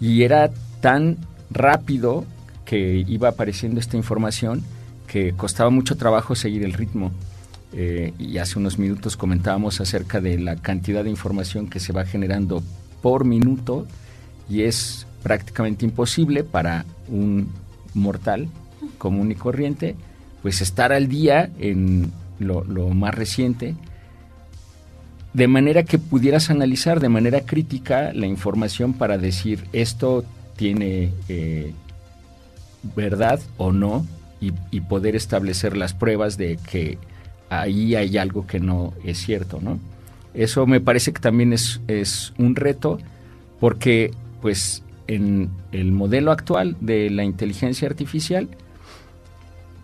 [0.00, 1.18] y era tan
[1.50, 2.24] rápido
[2.64, 4.62] que iba apareciendo esta información
[5.06, 7.12] que costaba mucho trabajo seguir el ritmo.
[7.74, 12.04] Eh, y hace unos minutos comentábamos acerca de la cantidad de información que se va
[12.04, 12.62] generando
[13.00, 13.86] por minuto
[14.48, 17.50] y es prácticamente imposible para un
[17.94, 18.48] mortal
[18.98, 19.96] común y corriente
[20.42, 23.74] pues estar al día en lo, más reciente
[25.32, 30.24] de manera que pudieras analizar de manera crítica la información para decir esto
[30.56, 31.72] tiene eh,
[32.96, 34.06] verdad o no
[34.40, 36.98] y, poder establecer las pruebas de que
[37.48, 39.78] ahí hay algo que no es cierto, ¿no?
[40.34, 42.98] Eso me parece que también es, es un reto
[43.60, 48.48] porque pues en el modelo actual de la inteligencia artificial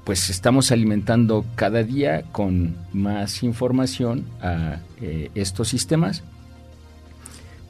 [0.05, 6.25] pues estamos alimentando cada día con más información a eh, estos sistemas,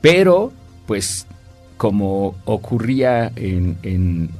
[0.00, 0.52] pero
[0.86, 1.26] pues
[1.76, 4.30] como ocurría en, en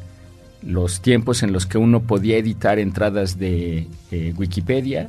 [0.63, 5.09] los tiempos en los que uno podía editar entradas de eh, Wikipedia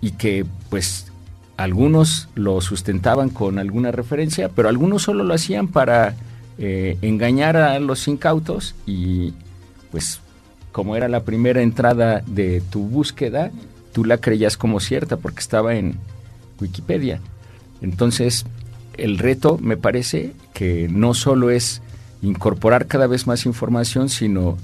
[0.00, 1.10] y que pues
[1.56, 6.14] algunos lo sustentaban con alguna referencia, pero algunos solo lo hacían para
[6.58, 9.34] eh, engañar a los incautos y
[9.90, 10.20] pues
[10.72, 13.50] como era la primera entrada de tu búsqueda,
[13.92, 15.96] tú la creías como cierta porque estaba en
[16.60, 17.20] Wikipedia.
[17.82, 18.46] Entonces,
[18.96, 21.82] el reto me parece que no solo es
[22.22, 24.58] incorporar cada vez más información, sino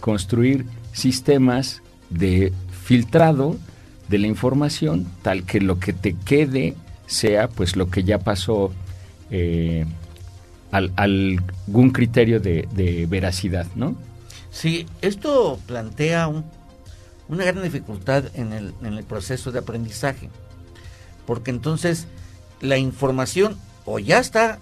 [0.00, 2.52] construir sistemas de
[2.84, 3.56] filtrado
[4.08, 6.74] de la información tal que lo que te quede
[7.06, 8.72] sea pues lo que ya pasó
[9.30, 9.86] eh,
[10.70, 13.94] al, algún criterio de, veracidad, ¿no?
[14.50, 16.28] Sí, esto plantea
[17.28, 20.28] una gran dificultad en el, en el proceso de aprendizaje,
[21.26, 22.06] porque entonces
[22.60, 24.58] la información o ya está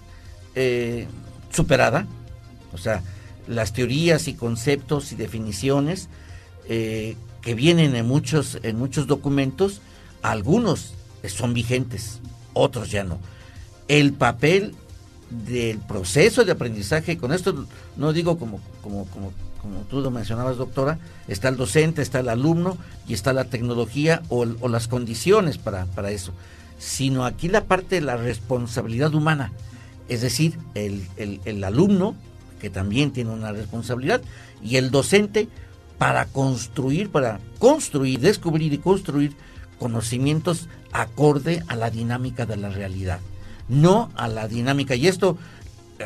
[0.55, 1.07] eh,
[1.49, 2.07] superada,
[2.73, 3.03] o sea,
[3.47, 6.09] las teorías y conceptos y definiciones
[6.67, 9.81] eh, que vienen en muchos, en muchos documentos,
[10.21, 10.93] algunos
[11.27, 12.19] son vigentes,
[12.53, 13.19] otros ya no.
[13.87, 14.75] El papel
[15.29, 17.65] del proceso de aprendizaje, con esto
[17.97, 19.31] no digo como, como, como,
[19.61, 24.21] como tú lo mencionabas, doctora, está el docente, está el alumno y está la tecnología
[24.29, 26.33] o, las condiciones para, para, eso,
[26.77, 29.51] sino aquí la parte de la responsabilidad humana,
[30.09, 32.15] es decir, el, el alumno,
[32.61, 34.21] que también tiene una responsabilidad,
[34.63, 35.49] y el docente
[35.97, 39.33] para construir, para construir, descubrir y construir
[39.79, 43.19] conocimientos acorde a la dinámica de la realidad
[43.71, 44.95] no a la dinámica.
[44.95, 45.37] Y esto,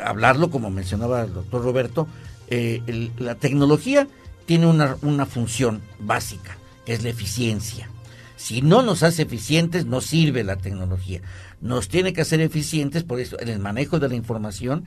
[0.02, 2.06] hablarlo como mencionaba el doctor Roberto,
[2.48, 4.06] eh, la tecnología
[4.46, 7.90] tiene una, una función básica, que es la eficiencia.
[8.36, 11.20] Si no nos hace eficientes, no sirve la tecnología.
[11.60, 14.84] Nos tiene que hacer eficientes por eso, en el manejo de la información,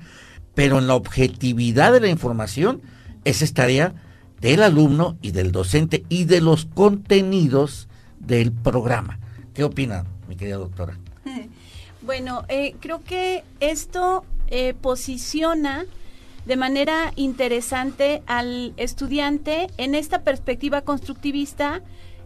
[0.56, 2.82] pero en la objetividad de la información,
[3.26, 3.94] esa es tarea
[4.42, 7.88] del alumno y del docente y de los contenidos
[8.20, 9.20] del programa.
[9.54, 10.98] ¿Qué opina, mi querida doctora?
[12.02, 15.86] Bueno, eh, creo que esto eh, posiciona
[16.46, 21.82] de manera interesante al estudiante en esta perspectiva constructivista.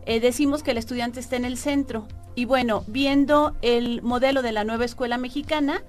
[0.05, 2.07] Eh, decimos que el estudiante está en el centro.
[2.35, 5.83] Y bueno, viendo el modelo de la nueva escuela mexicana,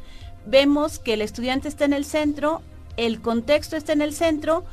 [0.47, 2.63] vemos que el estudiante está en el centro,
[2.97, 4.65] el contexto está en el centro,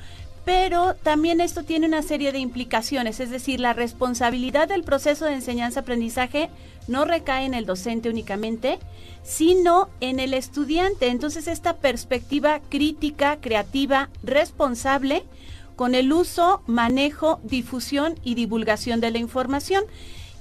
[0.46, 5.34] pero también esto tiene una serie de implicaciones, es decir, la responsabilidad del proceso de
[5.34, 6.50] enseñanza-aprendizaje
[6.88, 8.80] no recae en el docente únicamente,
[9.24, 11.08] sino en el estudiante.
[11.10, 15.24] Entonces, esta perspectiva crítica, creativa, responsable,
[15.76, 19.84] con el uso, manejo, difusión y divulgación de la información.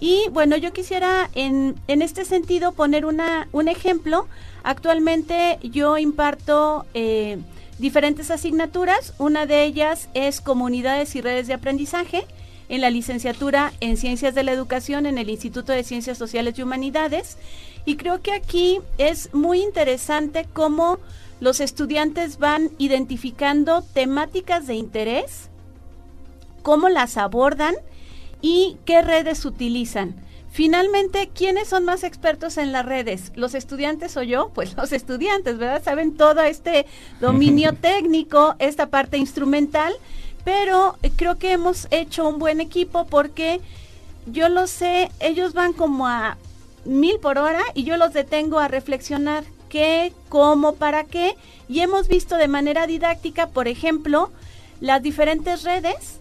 [0.01, 4.27] Y bueno, yo quisiera en, en este sentido poner una, un ejemplo.
[4.63, 7.39] Actualmente yo imparto eh,
[7.79, 9.13] diferentes asignaturas.
[9.19, 12.27] Una de ellas es comunidades y redes de aprendizaje
[12.71, 16.63] en la licenciatura en Ciencias de la Educación en el Instituto de Ciencias Sociales y
[16.63, 17.37] Humanidades.
[17.85, 20.99] Y creo que aquí es muy interesante cómo
[21.41, 25.51] los estudiantes van identificando temáticas de interés,
[26.63, 27.75] cómo las abordan
[28.41, 30.15] y qué redes utilizan.
[30.51, 33.31] Finalmente, ¿quiénes son más expertos en las redes?
[33.37, 34.51] ¿Los estudiantes o yo?
[34.55, 35.83] Pues los estudiantes, ¿verdad?
[35.83, 36.87] Saben todo este
[37.21, 39.93] dominio técnico, esta parte instrumental,
[40.45, 43.61] pero creo que hemos hecho un buen equipo porque
[44.27, 46.37] yo lo sé, ellos van como a
[46.85, 51.37] mil por hora y yo los detengo a reflexionar qué, cómo, para qué.
[51.69, 54.31] Y hemos visto de manera didáctica, por ejemplo,
[54.81, 56.19] las diferentes redes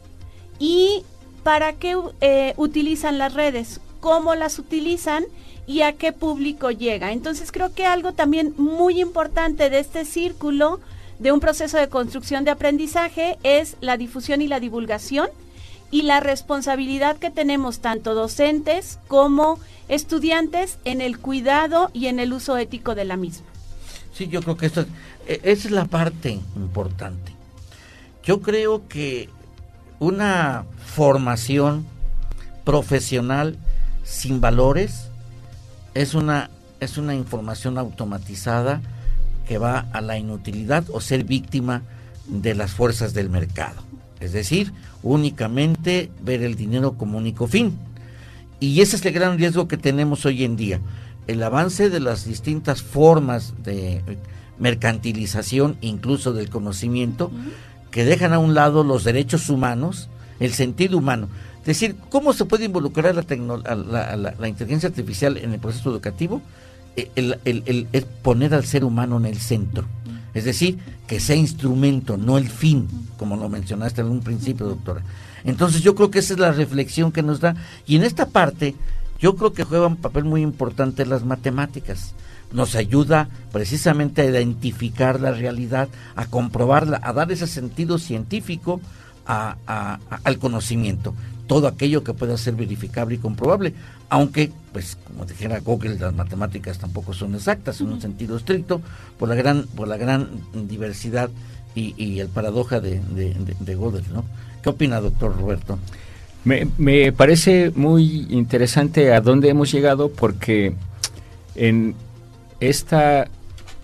[0.60, 1.04] y
[1.50, 5.24] para qué eh, utilizan las redes, cómo las utilizan
[5.66, 7.12] y a qué público llega.
[7.12, 10.80] Entonces creo que algo también muy importante de este círculo
[11.18, 15.28] de un proceso de construcción de aprendizaje es la difusión y la divulgación
[15.90, 22.32] y la responsabilidad que tenemos tanto docentes como estudiantes en el cuidado y en el
[22.32, 23.48] uso ético de la misma.
[24.14, 24.86] Sí, yo creo que esto
[25.26, 27.34] e, es la parte importante.
[28.24, 29.30] Yo creo que
[30.00, 31.86] una formación
[32.64, 33.58] profesional
[34.04, 35.10] sin valores
[35.94, 38.82] es una es una información automatizada
[39.48, 41.82] que va a la inutilidad o ser víctima
[42.28, 43.82] de las fuerzas del mercado.
[44.20, 44.72] Es decir,
[45.04, 47.78] únicamente ver el dinero como único fin.
[48.60, 50.80] Y ese es el gran riesgo que tenemos hoy en día.
[51.28, 54.02] El avance de las distintas formas de
[54.58, 57.32] mercantilización, incluso del conocimiento,
[57.92, 61.30] que dejan a un lado los derechos humanos, el sentido humano.
[61.62, 66.42] Es decir, ¿cómo se puede involucrar la, la, inteligencia artificial en el proceso educativo?
[66.96, 69.86] Eh, el, el, poner al ser humano en el centro.
[70.34, 75.02] Es decir, que sea instrumento, no el fin, como lo mencionaste en un principio, doctora.
[75.44, 77.56] Entonces yo creo que esa es la reflexión que nos da.
[77.86, 78.76] Y en esta parte,
[79.20, 82.14] yo creo que juega un papel muy importante las matemáticas.
[82.52, 88.82] Nos ayuda precisamente a identificar la realidad, a comprobarla, a dar ese sentido científico
[89.26, 91.14] al conocimiento.
[91.48, 93.74] Todo aquello que pueda ser verificable y comprobable.
[94.10, 98.82] Aunque, pues, como dijera Google, las matemáticas tampoco son exactas en un sentido estricto,
[99.18, 100.28] por la gran, por la gran
[100.68, 101.30] diversidad
[101.76, 104.26] y, el paradoja de, de, de Gödel, ¿no?
[104.62, 105.80] ¿Qué opina, doctor Roberto?
[106.46, 110.74] Me, parece muy interesante a dónde hemos llegado porque
[111.56, 111.96] en
[112.60, 113.28] esta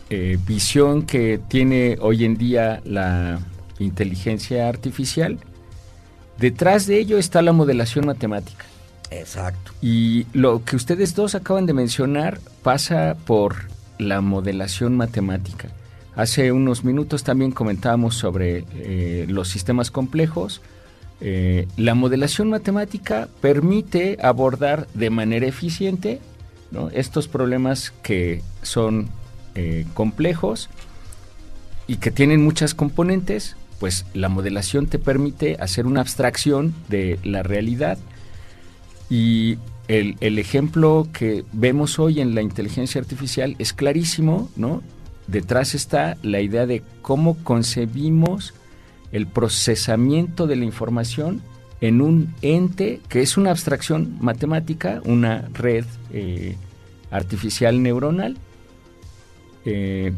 [0.09, 3.39] eh, visión que tiene hoy en día la
[3.79, 5.39] inteligencia artificial,
[6.37, 8.65] detrás de ello está la modelación matemática.
[9.11, 9.71] Exacto.
[9.81, 13.55] Y lo que ustedes dos acaban de mencionar pasa por
[13.97, 15.69] la modelación matemática.
[16.15, 20.61] Hace unos minutos también comentábamos sobre eh, los sistemas complejos.
[21.21, 26.19] Eh, la modelación matemática permite abordar de manera eficiente
[26.93, 29.09] Estos problemas que son
[29.55, 30.69] eh, complejos
[31.87, 37.43] y que tienen muchas componentes, pues la modelación te permite hacer una abstracción de la
[37.43, 37.97] realidad
[39.09, 39.57] y
[39.87, 44.81] el, el, ejemplo que vemos hoy en la inteligencia artificial es clarísimo, ¿no?
[45.27, 48.53] Detrás está la idea de cómo concebimos
[49.11, 51.41] el procesamiento de la información
[51.81, 56.55] en un ente que es una abstracción matemática, una red eh,
[57.11, 58.37] artificial neuronal.
[59.65, 60.13] Eh,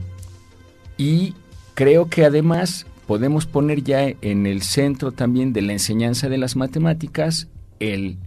[0.97, 1.33] y
[1.73, 6.55] creo que además podemos poner ya en el centro también de la enseñanza de las
[6.55, 7.47] matemáticas
[7.79, 8.17] el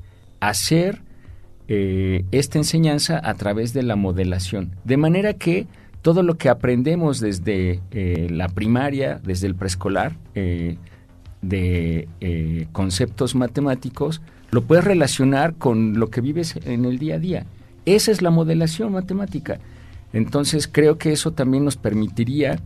[0.41, 1.03] hacer
[1.69, 4.75] eh, esta enseñanza a través de la modelación.
[4.85, 5.67] De manera que
[6.03, 7.81] todo lo que aprendemos desde
[8.31, 10.17] la primaria, desde el preescolar,
[11.43, 14.21] de eh, conceptos matemáticos,
[14.51, 17.47] lo puedes relacionar con lo que vives en el día a día.
[17.87, 19.59] Esa es la modelación matemática.
[20.13, 22.59] Entonces creo que eso también nos permitiría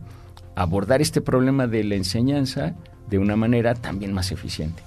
[0.55, 2.73] abordar este problema de la enseñanza
[3.09, 4.81] de una manera también más eficiente.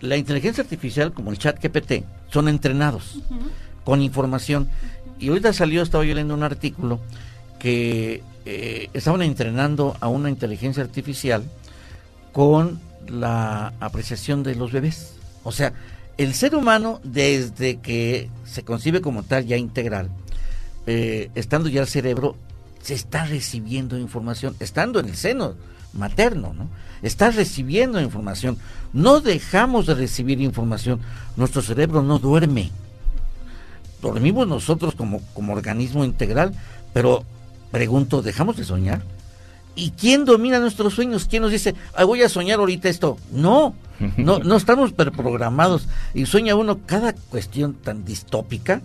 [0.00, 3.22] La inteligencia artificial, como el chat GPT, son entrenados
[3.84, 4.68] con información.
[5.18, 7.00] Y ahorita salió, estaba yo leyendo un artículo
[7.58, 11.42] que eh, estaban entrenando a una inteligencia artificial
[12.32, 12.78] con
[13.10, 15.14] la apreciación de los bebés.
[15.42, 15.72] O sea,
[16.18, 20.10] el ser humano desde que se concibe como tal ya integral,
[20.86, 22.36] eh, estando ya el cerebro,
[22.80, 25.54] se está recibiendo información, estando en el seno
[25.92, 26.68] materno, ¿no?
[27.02, 28.58] Está recibiendo información.
[28.92, 31.00] No dejamos de recibir información.
[31.36, 32.70] Nuestro cerebro no duerme.
[34.00, 36.52] Dormimos nosotros como, como organismo integral,
[36.92, 37.24] pero
[37.70, 39.02] pregunto, ¿dejamos de soñar?
[39.76, 41.26] ¿Y quién domina nuestros sueños?
[41.28, 41.74] ¿Quién nos dice,
[42.04, 43.18] voy a soñar ahorita esto?
[43.30, 43.74] No,
[44.16, 45.86] no, no estamos preprogramados.
[46.14, 48.80] Y sueña uno cada cuestión tan distópica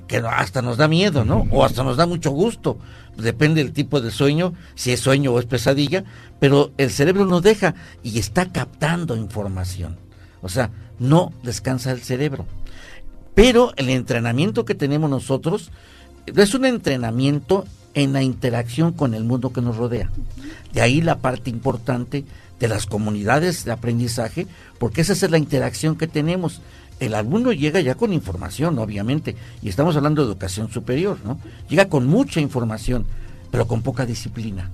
[0.00, 1.46] que, hasta nos da miedo, ¿no?
[1.50, 2.78] O hasta nos da mucho gusto.
[3.16, 6.04] Depende del tipo de sueño, si es sueño o es pesadilla,
[6.40, 9.98] pero el cerebro no deja y está captando información.
[10.42, 12.46] O sea, no descansa el cerebro.
[13.34, 15.70] Pero el entrenamiento que tenemos nosotros
[16.26, 17.64] es un entrenamiento
[17.94, 20.10] en la interacción con el mundo que nos rodea.
[20.72, 22.24] De ahí la parte importante
[22.58, 24.46] de las comunidades de aprendizaje,
[24.78, 26.60] porque esa es la interacción que tenemos.
[27.00, 31.38] El alumno llega ya con información, obviamente, y estamos hablando de educación superior, ¿no?
[31.68, 33.06] Llega con mucha información,
[33.50, 34.70] pero con poca disciplina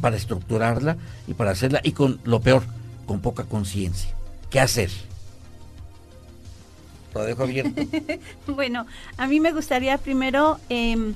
[0.00, 0.96] para estructurarla
[1.26, 2.62] y para hacerla, y con lo peor,
[3.06, 4.10] con poca conciencia.
[4.50, 4.90] ¿Qué hacer?
[7.14, 7.82] Lo dejo abierto.
[8.46, 8.86] bueno,
[9.16, 11.14] a mí me gustaría primero em,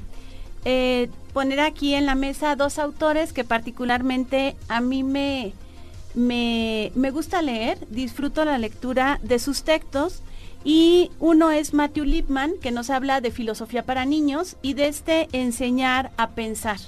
[0.64, 5.52] eh, poner aquí en la mesa dos autores que particularmente a mí me,
[6.14, 10.22] me, gusta leer, disfruto la lectura de sus textos.
[10.64, 15.28] Y uno es Matthew Lipman, que nos habla de filosofía para niños y de este
[15.32, 16.78] enseñar a pensar.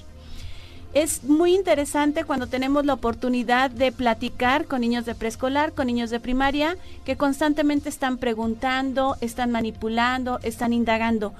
[0.93, 6.11] Es muy interesante cuando tenemos la oportunidad de platicar con niños de preescolar, con niños
[6.11, 11.33] de primaria, que constantemente están preguntando, están manipulando, están indagando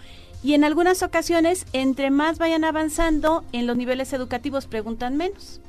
[0.43, 5.61] y en algunas ocasiones, entre más vayan avanzando en los niveles educativos, preguntan menos.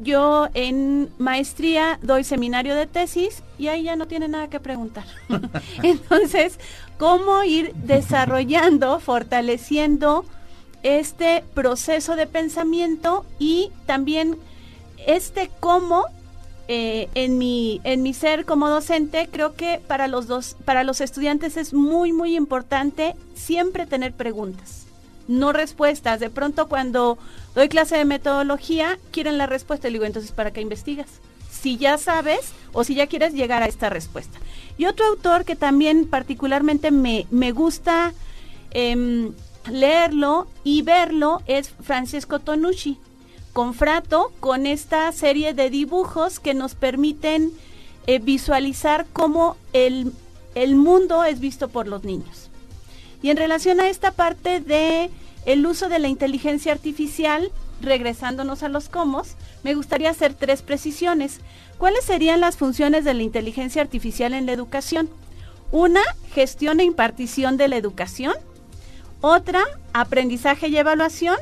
[0.00, 5.04] Yo en maestría doy seminario de tesis y ahí ya no tiene nada que preguntar.
[5.82, 6.58] Entonces,
[6.98, 10.24] ¿cómo ir desarrollando, fortaleciendo
[10.82, 14.38] este proceso de pensamiento y también
[15.06, 16.06] este cómo
[16.72, 21.00] eh, en, mi, en mi ser como docente, creo que para los, dos, para los
[21.00, 24.86] estudiantes es muy, muy importante siempre tener preguntas,
[25.26, 26.20] no respuestas.
[26.20, 27.18] De pronto cuando
[27.56, 31.08] doy clase de metodología, quieren la respuesta y digo, entonces, ¿para qué investigas?
[31.50, 34.38] Si ya sabes o si ya quieres llegar a esta respuesta.
[34.78, 38.14] Y otro autor que también particularmente me, me gusta
[38.70, 39.32] em,
[39.68, 42.98] leerlo y verlo es Francesco Tonucci
[43.52, 47.52] Confrato con esta serie de dibujos que nos permiten
[48.06, 50.12] eh, visualizar cómo el,
[50.54, 52.48] el, mundo es visto por los niños.
[53.22, 55.10] Y en relación a esta parte de
[55.66, 57.50] uso de la inteligencia artificial,
[57.80, 59.22] regresándonos a los cómo,
[59.64, 61.40] me gustaría hacer tres precisiones.
[61.76, 65.10] ¿Cuáles serían las funciones de la inteligencia artificial en la educación?
[65.72, 66.02] Una,
[66.34, 68.34] gestión e impartición de la educación.
[69.20, 69.62] Otra,
[69.92, 71.36] aprendizaje y evaluación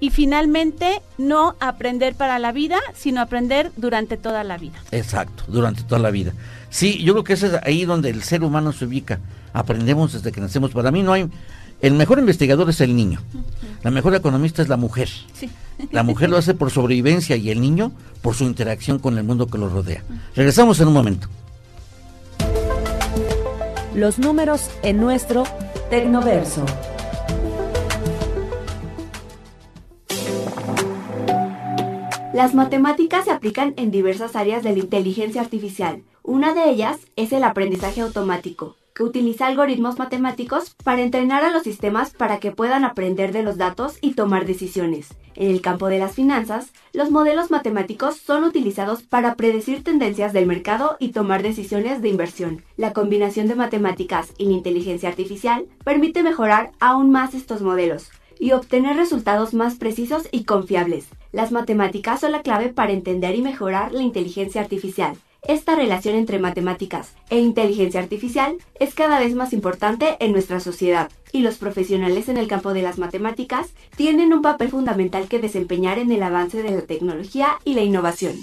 [0.00, 4.78] y finalmente no aprender para la vida, sino aprender durante toda la vida.
[4.92, 6.32] Exacto, durante toda la vida.
[6.70, 9.18] Sí, yo creo que es ahí donde el ser humano se ubica.
[9.52, 10.70] Aprendemos desde que nacemos.
[10.70, 11.28] Para mí no hay...
[11.80, 13.20] El mejor investigador es el niño.
[13.82, 15.08] La mejor economista es la mujer.
[15.92, 19.46] La mujer lo hace por sobrevivencia y el niño por su interacción con el mundo
[19.46, 20.02] que lo rodea.
[20.34, 21.28] Regresamos en un momento.
[23.94, 25.44] Los números en nuestro
[25.88, 26.64] Tecnoverso.
[32.34, 36.02] Las matemáticas se aplican en diversas áreas de la inteligencia artificial.
[36.22, 41.62] Una de ellas es el aprendizaje automático, que utiliza algoritmos matemáticos para entrenar a los
[41.62, 45.08] sistemas para que puedan aprender de los datos y tomar decisiones.
[45.36, 50.46] En el campo de las finanzas, los modelos matemáticos son utilizados para predecir tendencias del
[50.46, 52.62] mercado y tomar decisiones de inversión.
[52.76, 58.52] La combinación de matemáticas y la inteligencia artificial permite mejorar aún más estos modelos y
[58.52, 61.08] obtener resultados más precisos y confiables.
[61.30, 65.14] Las matemáticas son la clave para entender y mejorar la inteligencia artificial.
[65.42, 71.10] Esta relación entre matemáticas e inteligencia artificial es cada vez más importante en nuestra sociedad
[71.30, 75.98] y los profesionales en el campo de las matemáticas tienen un papel fundamental que desempeñar
[75.98, 78.34] en el avance de la tecnología y la innovación.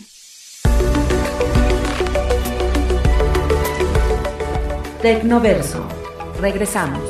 [5.02, 5.86] Tecnoverso.
[6.40, 7.02] Regresamos.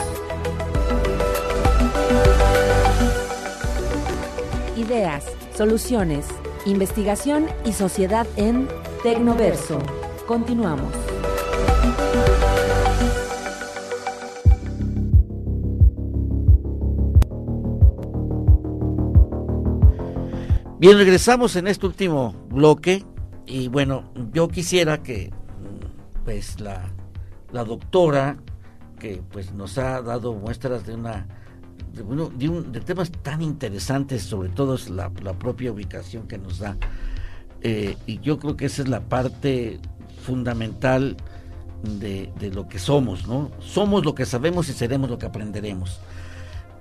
[4.76, 6.28] Ideas, soluciones,
[6.66, 8.68] investigación y sociedad en
[9.04, 9.80] Tecnoverso.
[10.28, 10.94] Continuamos.
[20.78, 23.06] Bien, regresamos en este último bloque
[23.46, 25.32] y bueno, yo quisiera que
[26.26, 26.92] pues la,
[27.52, 28.38] la doctora
[29.00, 31.28] que pues nos ha dado muestras de una
[31.96, 36.28] de, bueno, de, un, de temas tan interesantes, sobre todo es la, la propia ubicación
[36.28, 36.78] que nos da.
[37.62, 39.80] Eh, y yo creo que esa es la parte
[40.22, 41.18] fundamental
[41.84, 43.52] de, de, lo que somos, ¿no?
[43.60, 46.00] Somos lo que sabemos y seremos lo que aprenderemos.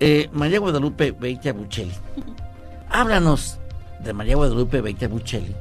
[0.01, 1.95] Eh, María Guadalupe Beitia Buccelli,
[2.91, 3.59] háblanos
[4.03, 5.55] de María Guadalupe Beitia Buccelli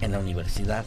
[0.00, 0.84] en la universidad.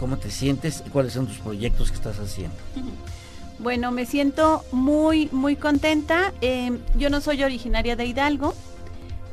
[0.00, 2.56] ¿Cómo te sientes y cuáles son tus proyectos que estás haciendo?
[3.62, 6.32] Bueno, me siento muy, muy contenta.
[6.40, 8.54] Eh, yo no soy originaria de Hidalgo.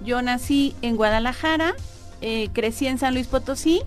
[0.06, 1.74] Yo nací en Guadalajara,
[2.22, 3.82] eh, crecí en San Luis Potosí.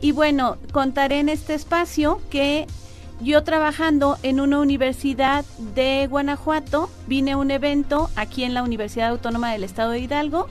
[0.00, 2.66] Y bueno, contaré en este espacio que
[3.20, 9.10] yo trabajando en una universidad de Guanajuato, vine a un evento aquí en la Universidad
[9.10, 10.48] Autónoma del Estado de Hidalgo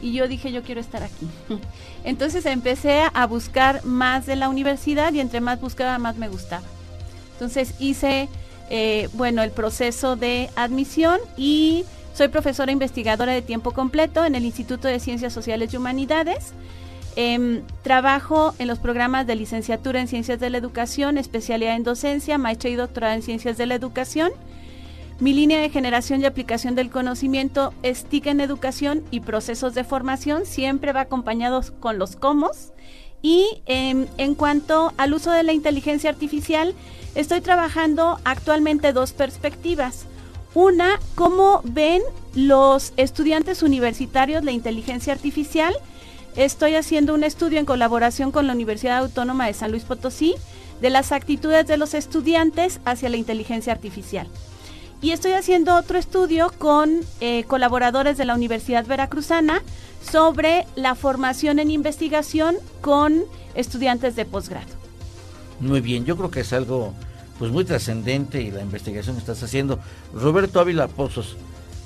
[0.00, 1.26] y yo dije, yo quiero estar aquí.
[2.04, 6.62] Entonces empecé a buscar más de la universidad y entre más buscaba, más me gustaba.
[7.32, 8.28] Entonces hice
[8.70, 11.84] eh, bueno, el proceso de admisión y
[12.14, 16.52] soy profesora investigadora de tiempo completo en el Instituto de Ciencias Sociales y Humanidades.
[17.16, 22.38] Eh, trabajo en los programas de licenciatura en Ciencias de la Educación, especialidad en docencia,
[22.38, 24.32] maestría y doctorado en Ciencias de la Educación.
[25.20, 30.44] Mi línea de generación y aplicación del conocimiento es en educación y procesos de formación,
[30.44, 32.72] siempre va acompañado con los comos.
[33.22, 36.74] Y eh, en cuanto al uso de la inteligencia artificial,
[37.14, 40.06] estoy trabajando actualmente dos perspectivas.
[40.54, 42.02] Una, cómo ven
[42.34, 45.74] los estudiantes universitarios la inteligencia artificial.
[46.36, 50.34] Estoy haciendo un estudio en colaboración con la Universidad Autónoma de San Luis Potosí
[50.80, 54.28] de las actitudes de los estudiantes hacia la inteligencia artificial.
[55.00, 59.62] Y estoy haciendo otro estudio con eh, colaboradores de la Universidad Veracruzana
[60.10, 64.83] sobre la formación en investigación con estudiantes de posgrado.
[65.60, 66.94] Muy bien, yo creo que es algo
[67.38, 69.78] pues muy trascendente y la investigación que estás haciendo.
[70.14, 71.36] Roberto Ávila Pozos,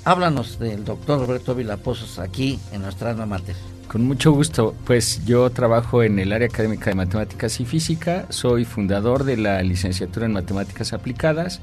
[0.05, 3.55] háblanos del doctor Roberto Ávila Pozos aquí en nuestra alma mater.
[3.87, 8.63] Con mucho gusto, pues yo trabajo en el área académica de matemáticas y física, soy
[8.63, 11.59] fundador de la licenciatura en matemáticas aplicadas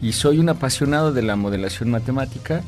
[0.00, 2.62] y soy un apasionado de la modelación matemática.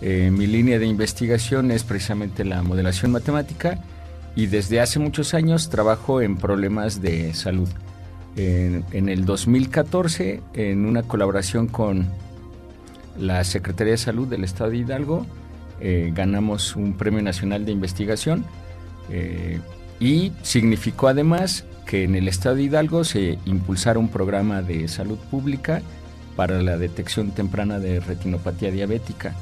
[0.00, 3.84] Eh, mi línea de investigación es precisamente la modelación matemática
[4.34, 7.68] y desde hace muchos años trabajo en problemas de salud.
[8.40, 12.06] En, el 2014, en una colaboración con
[13.18, 15.26] la Secretaría de Salud del Estado de Hidalgo,
[15.78, 18.46] eh, ganamos un Premio Nacional de Investigación
[19.10, 19.60] eh,
[19.98, 25.18] y significó además que en el Estado de Hidalgo se impulsara un programa de salud
[25.30, 25.82] pública
[26.34, 29.34] para la detección temprana de retinopatía diabética.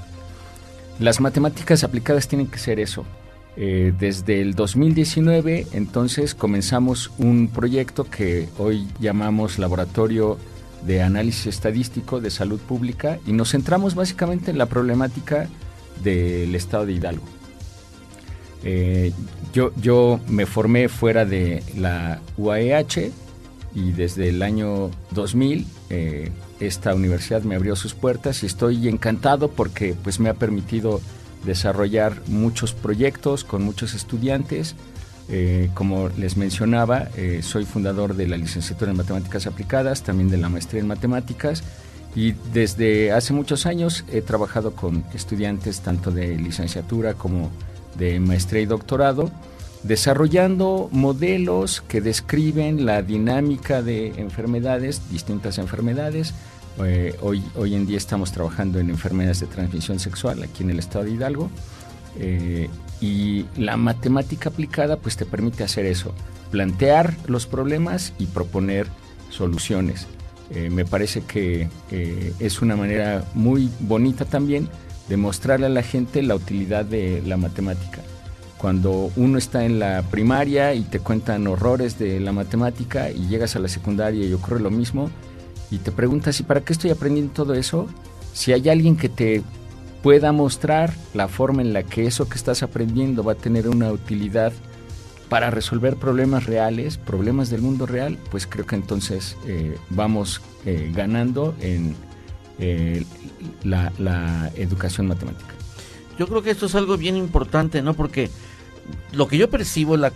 [0.98, 3.04] Las matemáticas aplicadas tienen que ser eso,
[3.60, 10.38] eh, desde el 2019 entonces comenzamos un proyecto que hoy llamamos Laboratorio
[10.86, 15.48] de Análisis Estadístico de Salud Pública y nos centramos básicamente en la problemática
[16.04, 17.24] del estado de Hidalgo.
[18.62, 19.12] Eh,
[19.52, 23.10] yo, yo me formé fuera de la UAEH
[23.74, 26.30] y desde el año 2000 eh,
[26.60, 31.00] esta universidad me abrió sus puertas y estoy encantado porque pues me ha permitido
[31.44, 34.74] desarrollar muchos proyectos con muchos estudiantes.
[35.30, 40.38] Eh, como les mencionaba, eh, soy fundador de la licenciatura en matemáticas aplicadas, también de
[40.38, 41.62] la maestría en matemáticas
[42.14, 47.50] y desde hace muchos años he trabajado con estudiantes tanto de licenciatura como
[47.98, 49.30] de maestría y doctorado
[49.82, 56.34] desarrollando modelos que describen la dinámica de enfermedades, distintas enfermedades.
[56.84, 60.78] Eh, hoy, hoy en día estamos trabajando en enfermedades de transmisión sexual aquí en el
[60.78, 61.50] estado de Hidalgo.
[62.18, 62.68] Eh,
[63.00, 66.12] y la matemática aplicada pues te permite hacer eso,
[66.50, 68.86] plantear los problemas y proponer
[69.30, 70.06] soluciones.
[70.50, 74.68] Eh, me parece que es una manera muy bonita también
[75.08, 78.02] de mostrarle a la gente la utilidad de la matemática.
[78.56, 83.54] Cuando uno está en la primaria y te cuentan horrores de la matemática y llegas
[83.54, 85.10] a la secundaria y ocurre lo mismo
[85.70, 87.86] y te preguntas, ¿y para qué estoy aprendiendo todo eso?
[88.32, 89.42] Si hay alguien que te
[90.02, 93.90] pueda mostrar la forma en la que eso que estás aprendiendo va a tener una
[93.90, 94.52] utilidad
[95.28, 100.90] para resolver problemas reales, problemas del mundo real, pues creo que entonces eh, vamos eh,
[100.94, 101.94] ganando en
[102.58, 103.04] eh,
[103.62, 105.54] la, educación matemática.
[106.18, 107.94] Yo creo que esto es algo bien importante, ¿no?
[107.94, 108.30] Porque
[109.12, 110.10] lo que yo percibo, el,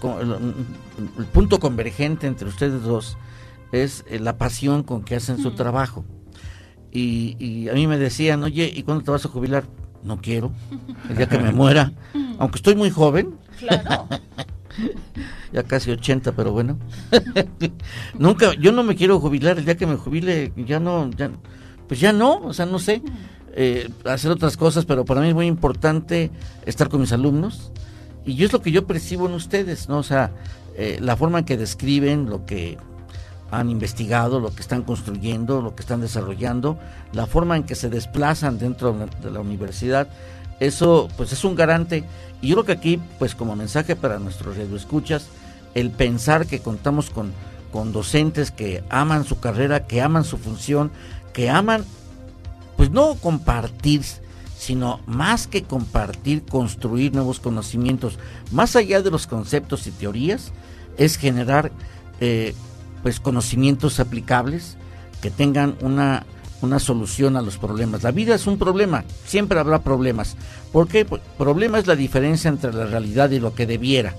[1.32, 3.16] punto convergente entre ustedes dos,
[3.72, 6.04] es la pasión con que hacen su trabajo.
[6.92, 9.64] Y, a mí me decían, oye, ¿y cuándo te vas a jubilar?
[10.04, 10.52] No quiero,
[11.08, 11.92] el día que me muera,
[12.38, 13.34] aunque estoy muy joven.
[13.58, 14.08] Claro.
[15.52, 16.78] ya casi 80, pero bueno.
[18.18, 21.30] Nunca, yo no me quiero jubilar, el día que me jubile, ya no, ya,
[21.88, 23.02] pues ya no, o sea, no sé,
[23.54, 26.30] eh, hacer otras cosas, pero para mí es muy importante
[26.66, 27.72] estar con mis alumnos.
[28.24, 29.98] Y yo es lo que yo percibo en ustedes, ¿no?
[29.98, 30.32] O sea,
[30.76, 32.78] eh, la forma en que describen lo que
[33.52, 36.78] han investigado, lo que están construyendo, lo que están desarrollando,
[37.12, 40.08] la forma en que se desplazan dentro de la universidad,
[40.58, 42.02] eso pues es un garante.
[42.40, 45.26] Y yo creo que aquí, pues como mensaje para nuestros radioescuchas,
[45.74, 47.32] el pensar que contamos con,
[47.70, 50.90] con docentes que aman su carrera, que aman su función,
[51.34, 51.84] que aman,
[52.78, 54.02] pues no compartir,
[54.56, 58.18] sino más que compartir, construir nuevos conocimientos,
[58.50, 60.52] más allá de los conceptos y teorías,
[60.96, 61.70] es generar
[62.20, 62.54] eh,
[63.02, 64.76] pues conocimientos aplicables
[65.20, 66.24] que tengan una,
[66.62, 68.02] una solución a los problemas.
[68.02, 70.36] La vida es un problema, siempre habrá problemas.
[70.72, 71.04] ¿Por qué?
[71.04, 74.14] Pues, problema es la diferencia entre la realidad y lo que debiera.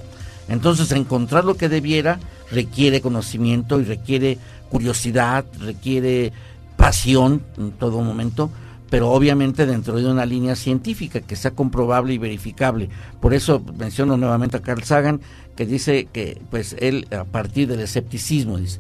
[0.50, 2.20] Entonces, encontrar lo que debiera
[2.52, 4.38] requiere conocimiento y requiere
[4.70, 6.34] curiosidad, requiere
[6.76, 8.50] pasión en todo momento,
[8.94, 12.90] pero obviamente dentro de una línea científica que sea comprobable y verificable.
[13.20, 15.20] Por eso menciono nuevamente a Carl Sagan,
[15.56, 18.80] que dice que pues él a partir del escepticismo dice,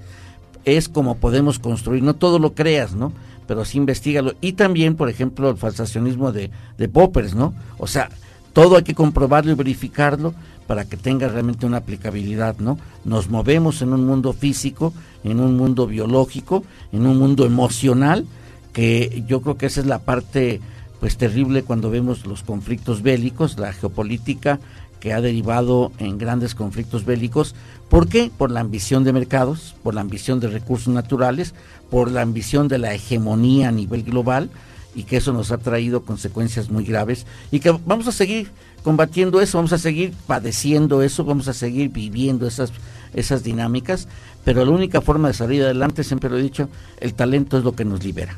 [0.66, 3.11] es como podemos construir, no todo lo creas, ¿no?
[3.47, 4.36] Pero sí investigalo.
[4.39, 6.88] Y también, por ejemplo, el falsacionismo de, de
[7.34, 7.55] ¿no?
[7.80, 8.09] O sea,
[8.53, 10.36] todo hay que comprobarlo y verificarlo
[10.68, 12.78] para que tenga realmente una aplicabilidad, ¿no?
[13.03, 14.93] Nos movemos en un mundo físico,
[15.24, 18.28] en un mundo biológico, en un mundo emocional,
[18.74, 20.59] que yo creo que esa es la parte
[20.99, 24.59] pues terrible cuando vemos los conflictos bélicos, la geopolítica
[24.99, 27.55] que ha derivado en grandes conflictos bélicos.
[27.89, 28.32] ¿Por qué?
[28.36, 31.53] Por la ambición de mercados, por la ambición de recursos naturales,
[31.89, 34.49] por la ambición de la hegemonía a nivel global
[34.95, 38.49] y que eso nos ha traído consecuencias muy graves y que vamos a seguir
[38.82, 42.71] combatiendo eso, vamos a seguir padeciendo eso, vamos a seguir viviendo esas,
[43.13, 44.07] esas dinámicas,
[44.45, 46.69] pero la única forma de salir adelante, siempre lo he dicho,
[47.01, 48.38] el talento es lo que nos libera.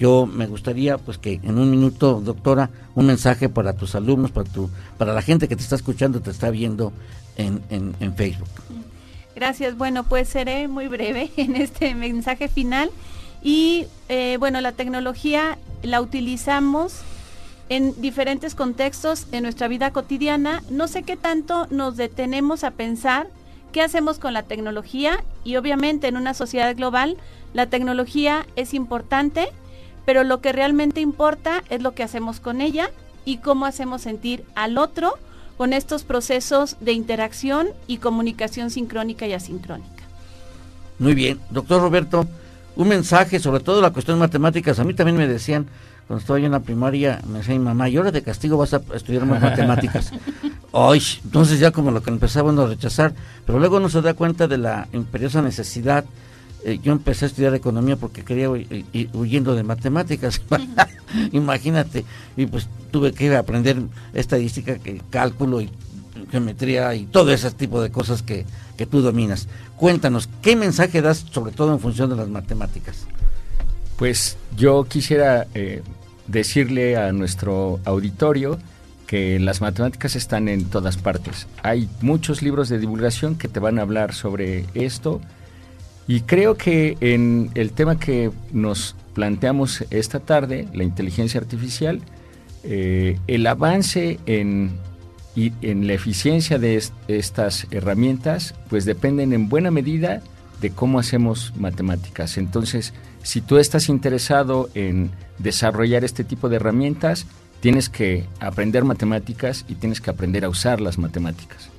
[0.00, 4.48] Yo me gustaría pues que en un minuto, doctora, un mensaje para tus alumnos, para
[4.48, 6.92] tu, para la gente que te está escuchando, te está viendo
[7.36, 8.48] en, en, Facebook.
[9.36, 9.76] Gracias.
[9.76, 12.90] Bueno, pues seré muy breve en este mensaje final.
[13.42, 17.00] Y eh, bueno, la tecnología la utilizamos
[17.68, 20.62] en diferentes contextos en nuestra vida cotidiana.
[20.70, 23.28] No sé qué tanto nos detenemos a pensar
[23.70, 27.18] qué hacemos con la tecnología y obviamente en una sociedad global
[27.52, 29.48] la tecnología es importante,
[30.04, 32.90] pero lo que realmente importa es lo que hacemos con ella
[33.24, 35.18] y cómo hacemos sentir al otro
[35.56, 40.04] con estos procesos de interacción y comunicación sincrónica y asincrónica.
[40.98, 42.26] Muy bien, doctor Roberto,
[42.76, 44.78] un mensaje sobre todo la cuestión de matemáticas.
[44.78, 45.66] A mí también me decían,
[46.06, 48.74] cuando estaba yo en la primaria, me decía mi mamá, y ahora de castigo vas
[48.74, 50.12] a estudiar más matemáticas.
[50.72, 53.12] Ay, entonces ya como lo que empezaba a rechazar,
[53.44, 56.04] pero luego no se da cuenta de la imperiosa necesidad.
[56.64, 58.48] Eh, yo empecé a estudiar economía porque quería
[58.92, 60.42] ir huyendo de matemáticas.
[61.32, 62.04] Imagínate,
[62.36, 63.76] y pues tuve que aprender
[64.12, 64.76] estadística,
[65.10, 65.70] cálculo y
[66.30, 68.44] geometría y todo ese tipo de cosas que,
[68.76, 69.48] que tú dominas.
[69.76, 73.06] Cuéntanos, ¿qué mensaje das sobre todo en función de las matemáticas?
[73.96, 75.82] Pues yo quisiera eh,
[76.26, 78.58] decirle a nuestro auditorio
[79.06, 81.48] que las matemáticas están en todas partes.
[81.62, 85.20] Hay muchos libros de divulgación que te van a hablar sobre esto
[86.06, 92.00] y creo que en el tema que nos planteamos esta tarde, la inteligencia artificial,
[92.64, 94.72] eh, el avance en
[95.34, 100.22] y en la eficiencia de estas herramientas, pues dependen en buena medida
[100.60, 102.36] de cómo hacemos matemáticas.
[102.36, 102.92] Entonces,
[103.22, 107.26] si tú estás interesado en desarrollar este tipo de herramientas,
[107.60, 111.70] tienes que aprender matemáticas y tienes que aprender a usar las matemáticas.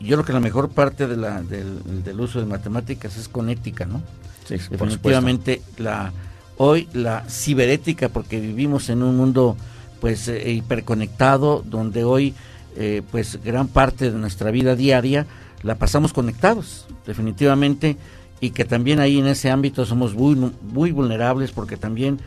[0.00, 3.84] Yo creo que la mejor parte de la, del, uso de matemáticas es con ética,
[3.84, 4.02] ¿no?
[4.46, 6.12] Sí, Definitivamente la
[6.56, 9.56] hoy la ciberética, porque vivimos en un mundo
[10.00, 12.34] pues eh, hiperconectado, donde hoy
[12.76, 15.26] eh, pues gran parte de nuestra vida diaria
[15.62, 17.96] la pasamos conectados, definitivamente,
[18.40, 22.18] y que también ahí en ese ámbito somos muy, muy vulnerables porque también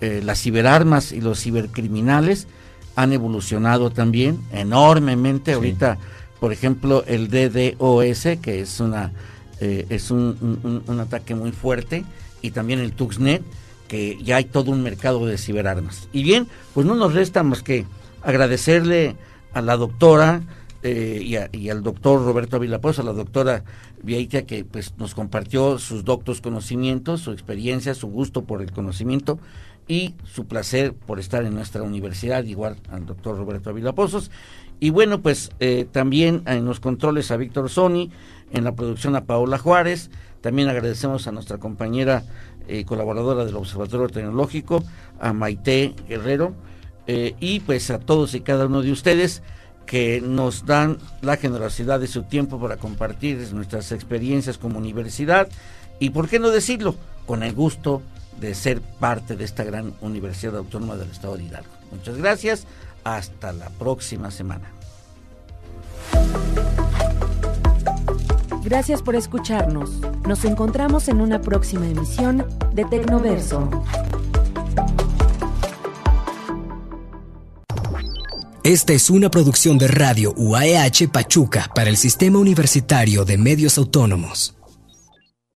[0.00, 2.46] eh, las ciberarmas y los cibercriminales
[2.94, 5.52] han evolucionado también enormemente.
[5.54, 5.98] Ahorita,
[6.40, 9.12] por ejemplo, el DDoS, que es una
[9.60, 12.04] eh, es un, un, ataque muy fuerte,
[12.42, 13.42] y también el Tuxnet,
[13.88, 16.08] que ya hay todo un mercado de ciberarmas.
[16.12, 17.84] Y bien, pues no nos resta más que
[18.22, 19.16] agradecerle
[19.52, 20.42] a la doctora
[20.84, 23.64] eh, y, al doctor Roberto Avilapos, a la doctora
[24.02, 29.40] Vieitia, que pues nos compartió sus doctos conocimientos, su experiencia, su gusto por el conocimiento
[29.88, 33.92] y su placer por estar en nuestra universidad, igual al doctor Roberto Avila
[34.80, 38.10] Y bueno, pues eh, también en los controles a Víctor Sony,
[38.52, 40.10] en la producción a Paola Juárez,
[40.40, 42.22] también agradecemos a nuestra compañera
[42.68, 44.84] eh, colaboradora del Observatorio Tecnológico,
[45.20, 46.54] a Maite Guerrero,
[47.06, 49.42] eh, y pues a todos y cada uno de ustedes
[49.86, 55.48] que nos dan la generosidad de su tiempo para compartir nuestras experiencias como universidad
[55.98, 56.94] y, ¿por qué no decirlo?,
[57.26, 58.02] con el gusto
[58.38, 61.70] de ser parte de esta gran Universidad Autónoma del Estado de Hidalgo.
[61.90, 62.66] Muchas gracias,
[63.04, 64.72] hasta la próxima semana.
[68.62, 69.90] Gracias por escucharnos.
[70.26, 73.70] Nos encontramos en una próxima emisión de Tecnoverso.
[78.62, 84.57] Esta es una producción de Radio UAEH Pachuca para el Sistema Universitario de Medios Autónomos.